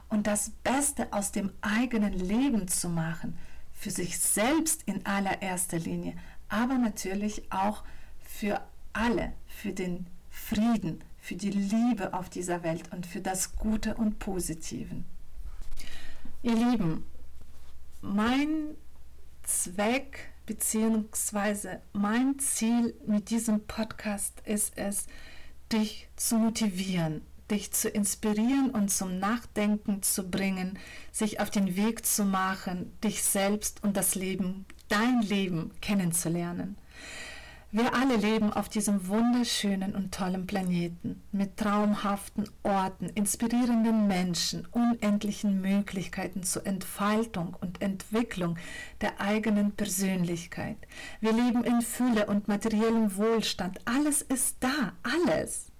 und 0.09 0.27
das 0.27 0.51
Beste 0.63 1.11
aus 1.11 1.31
dem 1.31 1.51
eigenen 1.61 2.13
Leben 2.13 2.67
zu 2.67 2.89
machen, 2.89 3.37
für 3.73 3.91
sich 3.91 4.19
selbst 4.19 4.83
in 4.83 5.05
allererster 5.05 5.79
Linie, 5.79 6.15
aber 6.49 6.77
natürlich 6.77 7.51
auch 7.51 7.83
für 8.21 8.61
alle, 8.93 9.33
für 9.47 9.71
den 9.71 10.07
Frieden, 10.29 11.03
für 11.19 11.35
die 11.35 11.51
Liebe 11.51 12.13
auf 12.13 12.29
dieser 12.29 12.63
Welt 12.63 12.91
und 12.91 13.05
für 13.05 13.21
das 13.21 13.55
Gute 13.55 13.95
und 13.95 14.19
Positiven. 14.19 15.05
Ihr 16.45 16.55
Lieben, 16.55 17.05
mein 18.01 18.75
Zweck 19.43 20.33
bzw. 20.45 21.77
mein 21.93 22.37
Ziel 22.37 22.93
mit 23.07 23.29
diesem 23.29 23.65
Podcast 23.65 24.41
ist 24.43 24.77
es, 24.77 25.07
dich 25.71 26.09
zu 26.17 26.37
motivieren, 26.37 27.21
dich 27.49 27.71
zu 27.71 27.87
inspirieren 27.87 28.71
und 28.71 28.89
zum 28.89 29.19
Nachdenken 29.19 30.03
zu 30.03 30.29
bringen, 30.29 30.77
sich 31.13 31.39
auf 31.39 31.49
den 31.49 31.77
Weg 31.77 32.05
zu 32.05 32.25
machen, 32.25 32.91
dich 33.01 33.23
selbst 33.23 33.81
und 33.81 33.95
das 33.95 34.13
Leben, 34.13 34.65
dein 34.89 35.21
Leben 35.21 35.71
kennenzulernen. 35.79 36.75
Wir 37.73 37.93
alle 37.93 38.15
leben 38.15 38.53
auf 38.53 38.69
diesem 38.69 39.09
wunderschönen 39.09 39.93
und 39.95 40.13
tollen 40.13 40.47
Planeten 40.47 41.21
mit 41.33 41.57
traumhaften 41.57 42.49
Orten, 42.63 43.09
inspirierenden 43.09 44.07
Menschen, 44.07 44.65
unendlichen 44.71 45.59
Möglichkeiten 45.59 46.43
zur 46.43 46.65
Entfaltung 46.65 47.57
und 47.59 47.81
Entwicklung 47.81 48.57
der 49.01 49.19
eigenen 49.19 49.73
Persönlichkeit. 49.73 50.77
Wir 51.19 51.33
leben 51.33 51.65
in 51.65 51.81
Fülle 51.81 52.27
und 52.27 52.47
materiellem 52.47 53.17
Wohlstand. 53.17 53.79
Alles 53.85 54.21
ist 54.21 54.57
da, 54.61 54.93
alles 55.03 55.73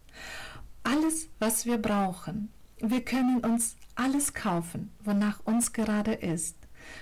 alles, 0.83 1.29
was 1.39 1.65
wir 1.65 1.77
brauchen. 1.77 2.49
Wir 2.79 3.03
können 3.03 3.39
uns 3.39 3.77
alles 3.95 4.33
kaufen, 4.33 4.91
wonach 5.03 5.39
uns 5.45 5.73
gerade 5.73 6.13
ist. 6.13 6.57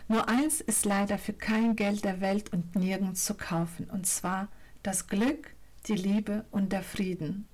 Nur 0.08 0.30
eins 0.30 0.62
ist 0.62 0.86
leider 0.86 1.18
für 1.18 1.34
kein 1.34 1.76
Geld 1.76 2.06
der 2.06 2.22
Welt 2.22 2.54
und 2.54 2.76
nirgends 2.76 3.26
zu 3.26 3.34
kaufen, 3.34 3.90
und 3.90 4.06
zwar 4.06 4.48
das 4.84 5.08
Glück, 5.08 5.54
die 5.88 5.96
Liebe 5.96 6.46
und 6.52 6.72
der 6.72 6.84
Frieden. 6.84 7.48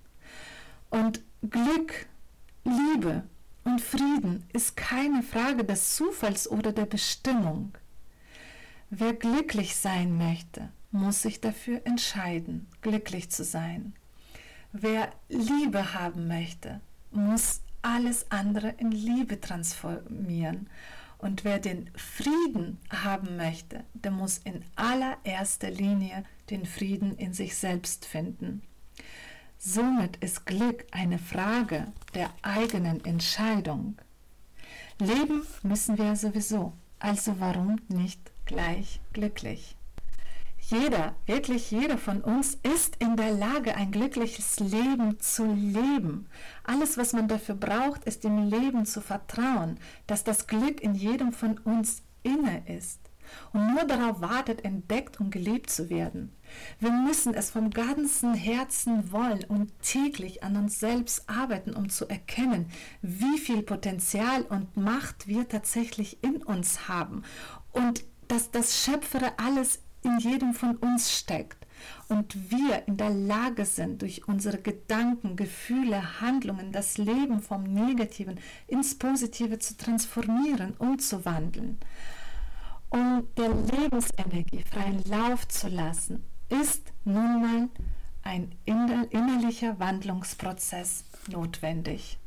Und 0.90 1.22
Glück, 1.50 2.08
Liebe 2.64 3.24
und 3.64 3.82
Frieden 3.82 4.46
ist 4.54 4.78
keine 4.78 5.24
Frage 5.24 5.64
des 5.64 5.96
Zufalls 5.96 6.50
oder 6.50 6.72
der 6.72 6.86
Bestimmung. 6.86 7.78
Wer 8.90 9.14
glücklich 9.14 9.76
sein 9.76 10.18
möchte, 10.18 10.70
muss 10.92 11.22
sich 11.22 11.42
dafür 11.42 11.82
entscheiden, 11.86 12.68
glücklich 12.82 13.30
zu 13.30 13.44
sein. 13.44 13.94
Wer 14.72 15.10
Liebe 15.28 15.94
haben 15.94 16.28
möchte, 16.28 16.80
muss 17.12 17.62
alles 17.82 18.32
andere 18.32 18.70
in 18.78 18.92
Liebe 18.92 19.40
transformieren. 19.40 20.70
Und 21.18 21.44
wer 21.44 21.60
den 21.60 21.90
Frieden 21.96 22.80
haben 22.90 23.38
möchte, 23.38 23.84
der 23.94 24.12
muss 24.12 24.38
in 24.38 24.64
allererster 24.76 25.72
Linie 25.72 26.24
den 26.50 26.66
Frieden 26.66 27.18
in 27.18 27.34
sich 27.34 27.56
selbst 27.56 28.06
finden. 28.06 28.62
Somit 29.58 30.18
ist 30.18 30.46
Glück 30.46 30.86
eine 30.92 31.20
Frage 31.20 31.92
der 32.14 32.30
eigenen 32.42 33.04
Entscheidung. 33.06 33.98
Leben 35.00 35.44
müssen 35.64 35.98
wir 35.98 36.16
sowieso, 36.16 36.74
also 37.00 37.40
warum 37.40 37.78
nicht 37.88 38.32
gleich 38.46 39.00
glücklich? 39.14 39.76
Jeder, 40.70 41.16
wirklich 41.26 41.72
jeder 41.72 41.98
von 41.98 42.22
uns 42.22 42.58
ist 42.62 42.98
in 42.98 43.16
der 43.16 43.32
Lage, 43.32 43.76
ein 43.76 43.92
glückliches 43.92 44.60
Leben 44.60 45.18
zu 45.20 45.46
leben. 45.46 46.28
Alles, 46.66 46.98
was 46.98 47.14
man 47.14 47.30
dafür 47.30 47.56
braucht, 47.56 48.04
ist 48.04 48.26
dem 48.26 48.50
Leben 48.50 48.86
zu 48.86 49.00
vertrauen, 49.00 49.80
dass 50.08 50.26
das 50.26 50.46
Glück 50.46 50.82
in 50.82 50.94
jedem 50.94 51.32
von 51.32 51.58
uns 51.60 52.02
inne 52.22 52.64
ist 52.68 53.00
und 53.54 53.74
nur 53.74 53.86
darauf 53.86 54.20
wartet, 54.20 54.66
entdeckt 54.66 55.20
und 55.20 55.32
gelebt 55.32 55.70
zu 55.70 55.90
werden. 55.90 56.34
Wir 56.80 56.92
müssen 56.92 57.34
es 57.34 57.50
vom 57.50 57.70
ganzen 57.70 58.34
Herzen 58.34 59.12
wollen 59.12 59.44
und 59.46 59.72
täglich 59.82 60.44
an 60.44 60.56
uns 60.56 60.80
selbst 60.80 61.30
arbeiten, 61.30 61.74
um 61.74 61.90
zu 61.90 62.08
erkennen, 62.10 62.70
wie 63.02 63.38
viel 63.38 63.64
Potenzial 63.64 64.44
und 64.44 64.78
Macht 64.78 65.28
wir 65.28 65.48
tatsächlich 65.48 66.24
in 66.24 66.44
uns 66.44 66.88
haben 66.88 67.24
und 67.72 68.04
dass 68.28 68.52
das 68.52 68.84
Schöpfere 68.84 69.34
alles 69.38 69.82
in 70.04 70.20
jedem 70.20 70.54
von 70.54 70.76
uns 70.78 71.18
steckt 71.18 71.68
und 72.08 72.52
wir 72.52 72.88
in 72.88 72.98
der 72.98 73.10
Lage 73.10 73.66
sind, 73.66 74.02
durch 74.02 74.28
unsere 74.28 74.58
Gedanken, 74.58 75.36
Gefühle, 75.36 76.22
Handlungen 76.22 76.72
das 76.72 76.98
Leben 76.98 77.42
vom 77.42 77.64
Negativen 77.64 78.40
ins 78.68 78.98
Positive 78.98 79.60
zu 79.60 79.78
transformieren, 79.78 80.76
umzuwandeln. 80.78 81.78
Um 82.90 83.28
der 83.36 83.50
Lebensenergie 83.50 84.64
freien 84.64 85.04
Lauf 85.06 85.48
zu 85.48 85.68
lassen, 85.68 86.24
ist 86.50 86.94
nun 87.04 87.42
mal 87.42 87.70
ein 88.24 88.52
innerlicher 88.66 89.80
Wandlungsprozess 89.80 91.06
notwendig. 91.30 92.18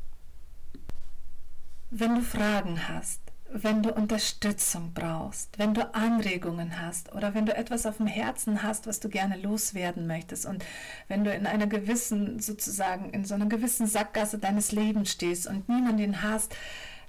Wenn 1.91 2.15
du 2.15 2.23
Fragen 2.23 2.89
hast, 2.89 3.21
wenn 3.53 3.83
du 3.83 3.93
Unterstützung 3.93 4.93
brauchst, 4.95 5.59
wenn 5.59 5.75
du 5.75 5.93
Anregungen 5.95 6.81
hast 6.81 7.13
oder 7.13 7.35
wenn 7.35 7.47
du 7.47 7.55
etwas 7.55 7.85
auf 7.85 7.97
dem 7.97 8.07
Herzen 8.07 8.63
hast, 8.63 8.87
was 8.87 9.01
du 9.01 9.09
gerne 9.09 9.37
loswerden 9.37 10.07
möchtest 10.07 10.47
und 10.47 10.65
wenn 11.09 11.25
du 11.25 11.35
in 11.35 11.47
einer 11.47 11.67
gewissen, 11.67 12.39
sozusagen, 12.39 13.11
in 13.11 13.25
so 13.25 13.35
einer 13.35 13.47
gewissen 13.47 13.87
Sackgasse 13.87 14.39
deines 14.39 14.73
Lebens 14.73 15.11
stehst 15.11 15.49
und 15.49 15.69
niemanden 15.69 16.23
hast, 16.23 16.55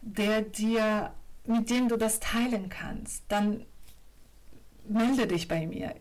der 0.01 0.41
dir, 0.41 1.13
mit 1.45 1.69
dem 1.69 1.87
du 1.87 1.97
das 1.97 2.19
teilen 2.19 2.69
kannst, 2.69 3.23
dann 3.27 3.63
melde 4.87 5.27
dich 5.27 5.47
bei 5.47 5.67
mir. 5.67 5.93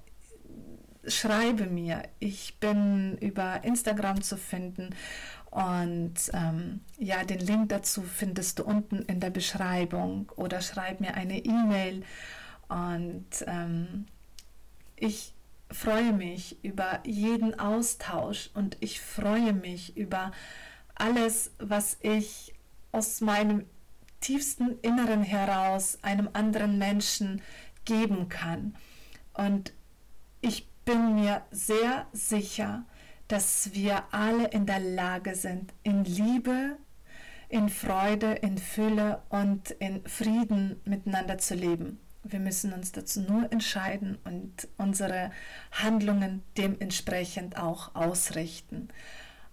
Schreibe 1.06 1.66
mir. 1.66 2.02
Ich 2.18 2.58
bin 2.58 3.16
über 3.18 3.64
Instagram 3.64 4.20
zu 4.22 4.36
finden 4.36 4.90
und 5.50 6.14
ähm, 6.32 6.80
ja, 6.98 7.24
den 7.24 7.40
Link 7.40 7.70
dazu 7.70 8.02
findest 8.02 8.58
du 8.58 8.64
unten 8.64 9.02
in 9.02 9.18
der 9.18 9.30
Beschreibung 9.30 10.30
oder 10.36 10.60
schreib 10.60 11.00
mir 11.00 11.14
eine 11.14 11.38
E-Mail. 11.44 12.04
Und 12.68 13.26
ähm, 13.46 14.06
ich 14.94 15.34
freue 15.72 16.12
mich 16.12 16.62
über 16.62 17.00
jeden 17.04 17.58
Austausch 17.58 18.50
und 18.54 18.76
ich 18.80 19.00
freue 19.00 19.52
mich 19.52 19.96
über 19.96 20.30
alles, 20.94 21.50
was 21.58 21.96
ich 22.00 22.54
aus 22.92 23.20
meinem 23.20 23.66
tiefsten 24.20 24.78
Inneren 24.82 25.22
heraus 25.22 25.98
einem 26.02 26.28
anderen 26.32 26.78
Menschen 26.78 27.42
geben 27.84 28.28
kann. 28.28 28.76
Und 29.34 29.72
ich 30.42 30.69
bin 30.90 31.14
mir 31.14 31.42
sehr 31.52 32.06
sicher, 32.12 32.84
dass 33.28 33.72
wir 33.74 34.02
alle 34.10 34.48
in 34.48 34.66
der 34.66 34.80
Lage 34.80 35.36
sind, 35.36 35.72
in 35.84 36.04
Liebe, 36.04 36.78
in 37.48 37.68
Freude, 37.68 38.32
in 38.32 38.58
Fülle 38.58 39.22
und 39.28 39.70
in 39.70 40.04
Frieden 40.08 40.80
miteinander 40.84 41.38
zu 41.38 41.54
leben. 41.54 42.00
Wir 42.24 42.40
müssen 42.40 42.72
uns 42.72 42.90
dazu 42.90 43.20
nur 43.20 43.52
entscheiden 43.52 44.18
und 44.24 44.66
unsere 44.78 45.30
Handlungen 45.70 46.42
dementsprechend 46.58 47.56
auch 47.56 47.94
ausrichten. 47.94 48.88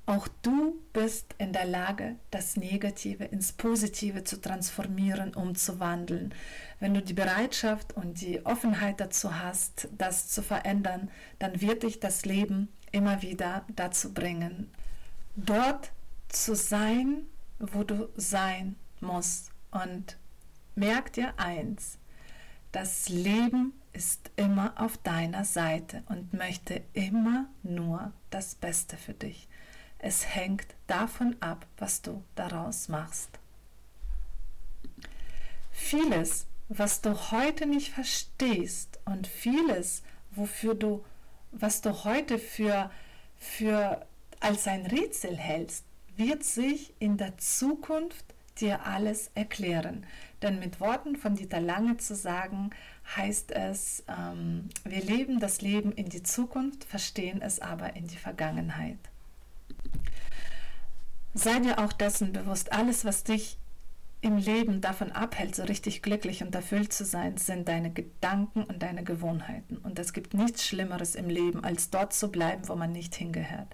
Auch 0.08 0.30
du 0.42 0.82
bist 0.94 1.36
in 1.38 1.52
der 1.52 1.66
Lage, 1.66 2.16
das 2.32 2.56
Negative 2.56 3.26
ins 3.26 3.52
Positive 3.52 4.24
zu 4.24 4.40
transformieren, 4.40 5.34
umzuwandeln. 5.34 6.34
Wenn 6.80 6.94
du 6.94 7.02
die 7.02 7.14
Bereitschaft 7.14 7.92
und 7.92 8.22
die 8.22 8.46
Offenheit 8.46 9.02
dazu 9.02 9.38
hast, 9.38 9.90
das 9.98 10.30
zu 10.30 10.42
verändern, 10.42 11.12
dann 11.40 11.60
wird 11.60 11.84
dich 11.84 12.00
das 12.00 12.24
Leben 12.24 12.70
immer 12.94 13.22
wieder 13.22 13.66
dazu 13.76 14.14
bringen, 14.14 14.72
dort 15.36 15.92
zu 16.30 16.56
sein, 16.56 17.24
wo 17.60 17.84
du 17.84 18.08
sein 18.16 18.78
musst. 19.02 19.52
Und 19.72 20.16
merk 20.76 21.12
dir 21.12 21.38
eins, 21.38 21.98
das 22.72 23.10
Leben 23.10 23.74
ist 23.92 24.32
immer 24.38 24.74
auf 24.78 24.98
deiner 25.00 25.44
Seite 25.44 26.04
und 26.08 26.32
möchte 26.32 26.82
immer 26.94 27.50
nur 27.62 28.14
das 28.30 28.56
Beste 28.56 28.96
für 28.96 29.14
dich. 29.14 29.47
Es 30.00 30.36
hängt 30.36 30.68
davon 30.86 31.36
ab, 31.40 31.66
was 31.78 32.02
du 32.02 32.24
daraus 32.36 32.88
machst. 32.88 33.30
Vieles, 35.72 36.46
was 36.70 37.02
du 37.02 37.32
heute 37.32 37.66
nicht 37.66 37.94
verstehst 37.94 39.00
und 39.06 39.28
vieles, 39.28 40.04
wofür 40.32 40.76
du, 40.76 41.04
was 41.52 41.82
du 41.82 42.04
heute 42.04 42.40
für, 42.40 42.92
für 43.38 44.06
als 44.40 44.68
ein 44.68 44.86
Rätsel 44.86 45.36
hältst, 45.38 45.86
wird 46.16 46.44
sich 46.44 46.94
in 47.00 47.18
der 47.18 47.38
Zukunft 47.38 48.26
dir 48.60 48.86
alles 48.86 49.32
erklären. 49.36 50.06
Denn 50.42 50.60
mit 50.60 50.80
Worten 50.80 51.16
von 51.16 51.36
Dieter 51.36 51.62
Lange 51.62 51.98
zu 51.98 52.16
sagen, 52.16 52.72
heißt 53.16 53.52
es, 53.52 54.04
ähm, 54.08 54.70
wir 54.84 55.02
leben 55.02 55.40
das 55.40 55.62
Leben 55.62 55.92
in 55.92 56.10
die 56.10 56.24
Zukunft, 56.24 56.84
verstehen 56.84 57.42
es 57.42 57.60
aber 57.60 57.96
in 57.96 58.08
die 58.08 58.18
Vergangenheit. 58.18 59.00
Sei 61.38 61.60
dir 61.60 61.78
auch 61.78 61.94
dessen 61.94 62.34
bewusst, 62.34 62.72
alles, 62.72 63.06
was 63.06 63.24
dich 63.24 63.60
im 64.22 64.38
Leben 64.38 64.82
davon 64.82 65.12
abhält, 65.12 65.56
so 65.56 65.62
richtig 65.66 66.02
glücklich 66.02 66.42
und 66.42 66.56
erfüllt 66.56 66.92
zu 66.92 67.06
sein, 67.06 67.38
sind 67.38 67.68
deine 67.68 67.94
Gedanken 67.94 68.64
und 68.64 68.82
deine 68.82 69.04
Gewohnheiten. 69.04 69.78
Und 69.78 70.00
es 70.00 70.14
gibt 70.14 70.34
nichts 70.34 70.66
Schlimmeres 70.66 71.14
im 71.14 71.30
Leben, 71.30 71.64
als 71.64 71.92
dort 71.92 72.14
zu 72.14 72.32
bleiben, 72.32 72.68
wo 72.68 72.76
man 72.76 72.92
nicht 72.92 73.14
hingehört. 73.14 73.68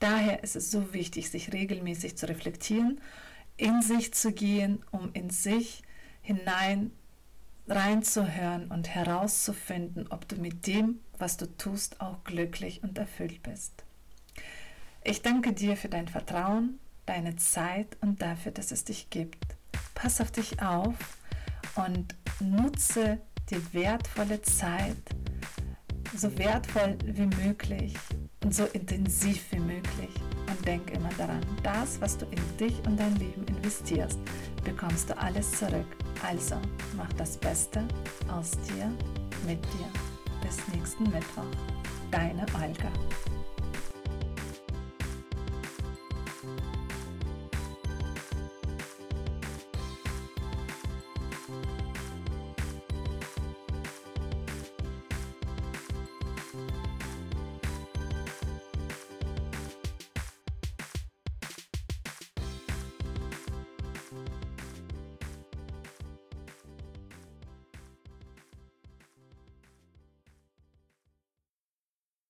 Daher 0.00 0.42
ist 0.42 0.56
es 0.56 0.72
so 0.72 0.92
wichtig, 0.92 1.30
sich 1.30 1.52
regelmäßig 1.52 2.18
zu 2.18 2.28
reflektieren, 2.28 3.00
in 3.56 3.82
sich 3.82 4.12
zu 4.12 4.32
gehen, 4.32 4.82
um 4.90 5.12
in 5.12 5.30
sich 5.30 5.82
hinein 6.22 6.90
reinzuhören 7.68 8.72
und 8.72 8.88
herauszufinden, 8.88 10.08
ob 10.10 10.26
du 10.26 10.36
mit 10.36 10.66
dem, 10.66 10.98
was 11.18 11.36
du 11.36 11.46
tust, 11.56 12.00
auch 12.00 12.24
glücklich 12.24 12.82
und 12.82 12.98
erfüllt 12.98 13.44
bist. 13.44 13.84
Ich 15.04 15.22
danke 15.22 15.52
dir 15.52 15.76
für 15.76 15.88
dein 15.88 16.08
Vertrauen, 16.08 16.80
deine 17.06 17.36
Zeit 17.36 17.96
und 18.00 18.20
dafür, 18.20 18.52
dass 18.52 18.72
es 18.72 18.84
dich 18.84 19.10
gibt. 19.10 19.56
Pass 19.94 20.20
auf 20.20 20.30
dich 20.30 20.60
auf 20.60 20.94
und 21.76 22.14
nutze 22.40 23.18
die 23.50 23.72
wertvolle 23.72 24.42
Zeit 24.42 24.96
so 26.14 26.36
wertvoll 26.38 26.96
wie 27.04 27.26
möglich 27.42 27.94
und 28.42 28.54
so 28.54 28.64
intensiv 28.72 29.44
wie 29.50 29.58
möglich. 29.58 30.10
Und 30.48 30.66
denk 30.66 30.90
immer 30.92 31.10
daran, 31.18 31.40
das, 31.62 32.00
was 32.00 32.16
du 32.16 32.26
in 32.26 32.56
dich 32.58 32.74
und 32.86 32.98
dein 32.98 33.14
Leben 33.16 33.44
investierst, 33.46 34.18
bekommst 34.64 35.10
du 35.10 35.18
alles 35.18 35.50
zurück. 35.52 35.96
Also 36.26 36.56
mach 36.96 37.12
das 37.14 37.36
Beste 37.36 37.84
aus 38.32 38.52
dir, 38.52 38.90
mit 39.46 39.62
dir. 39.64 39.88
Bis 40.42 40.56
nächsten 40.74 41.04
Mittwoch. 41.04 41.44
Deine 42.10 42.46
Olga. 42.54 42.92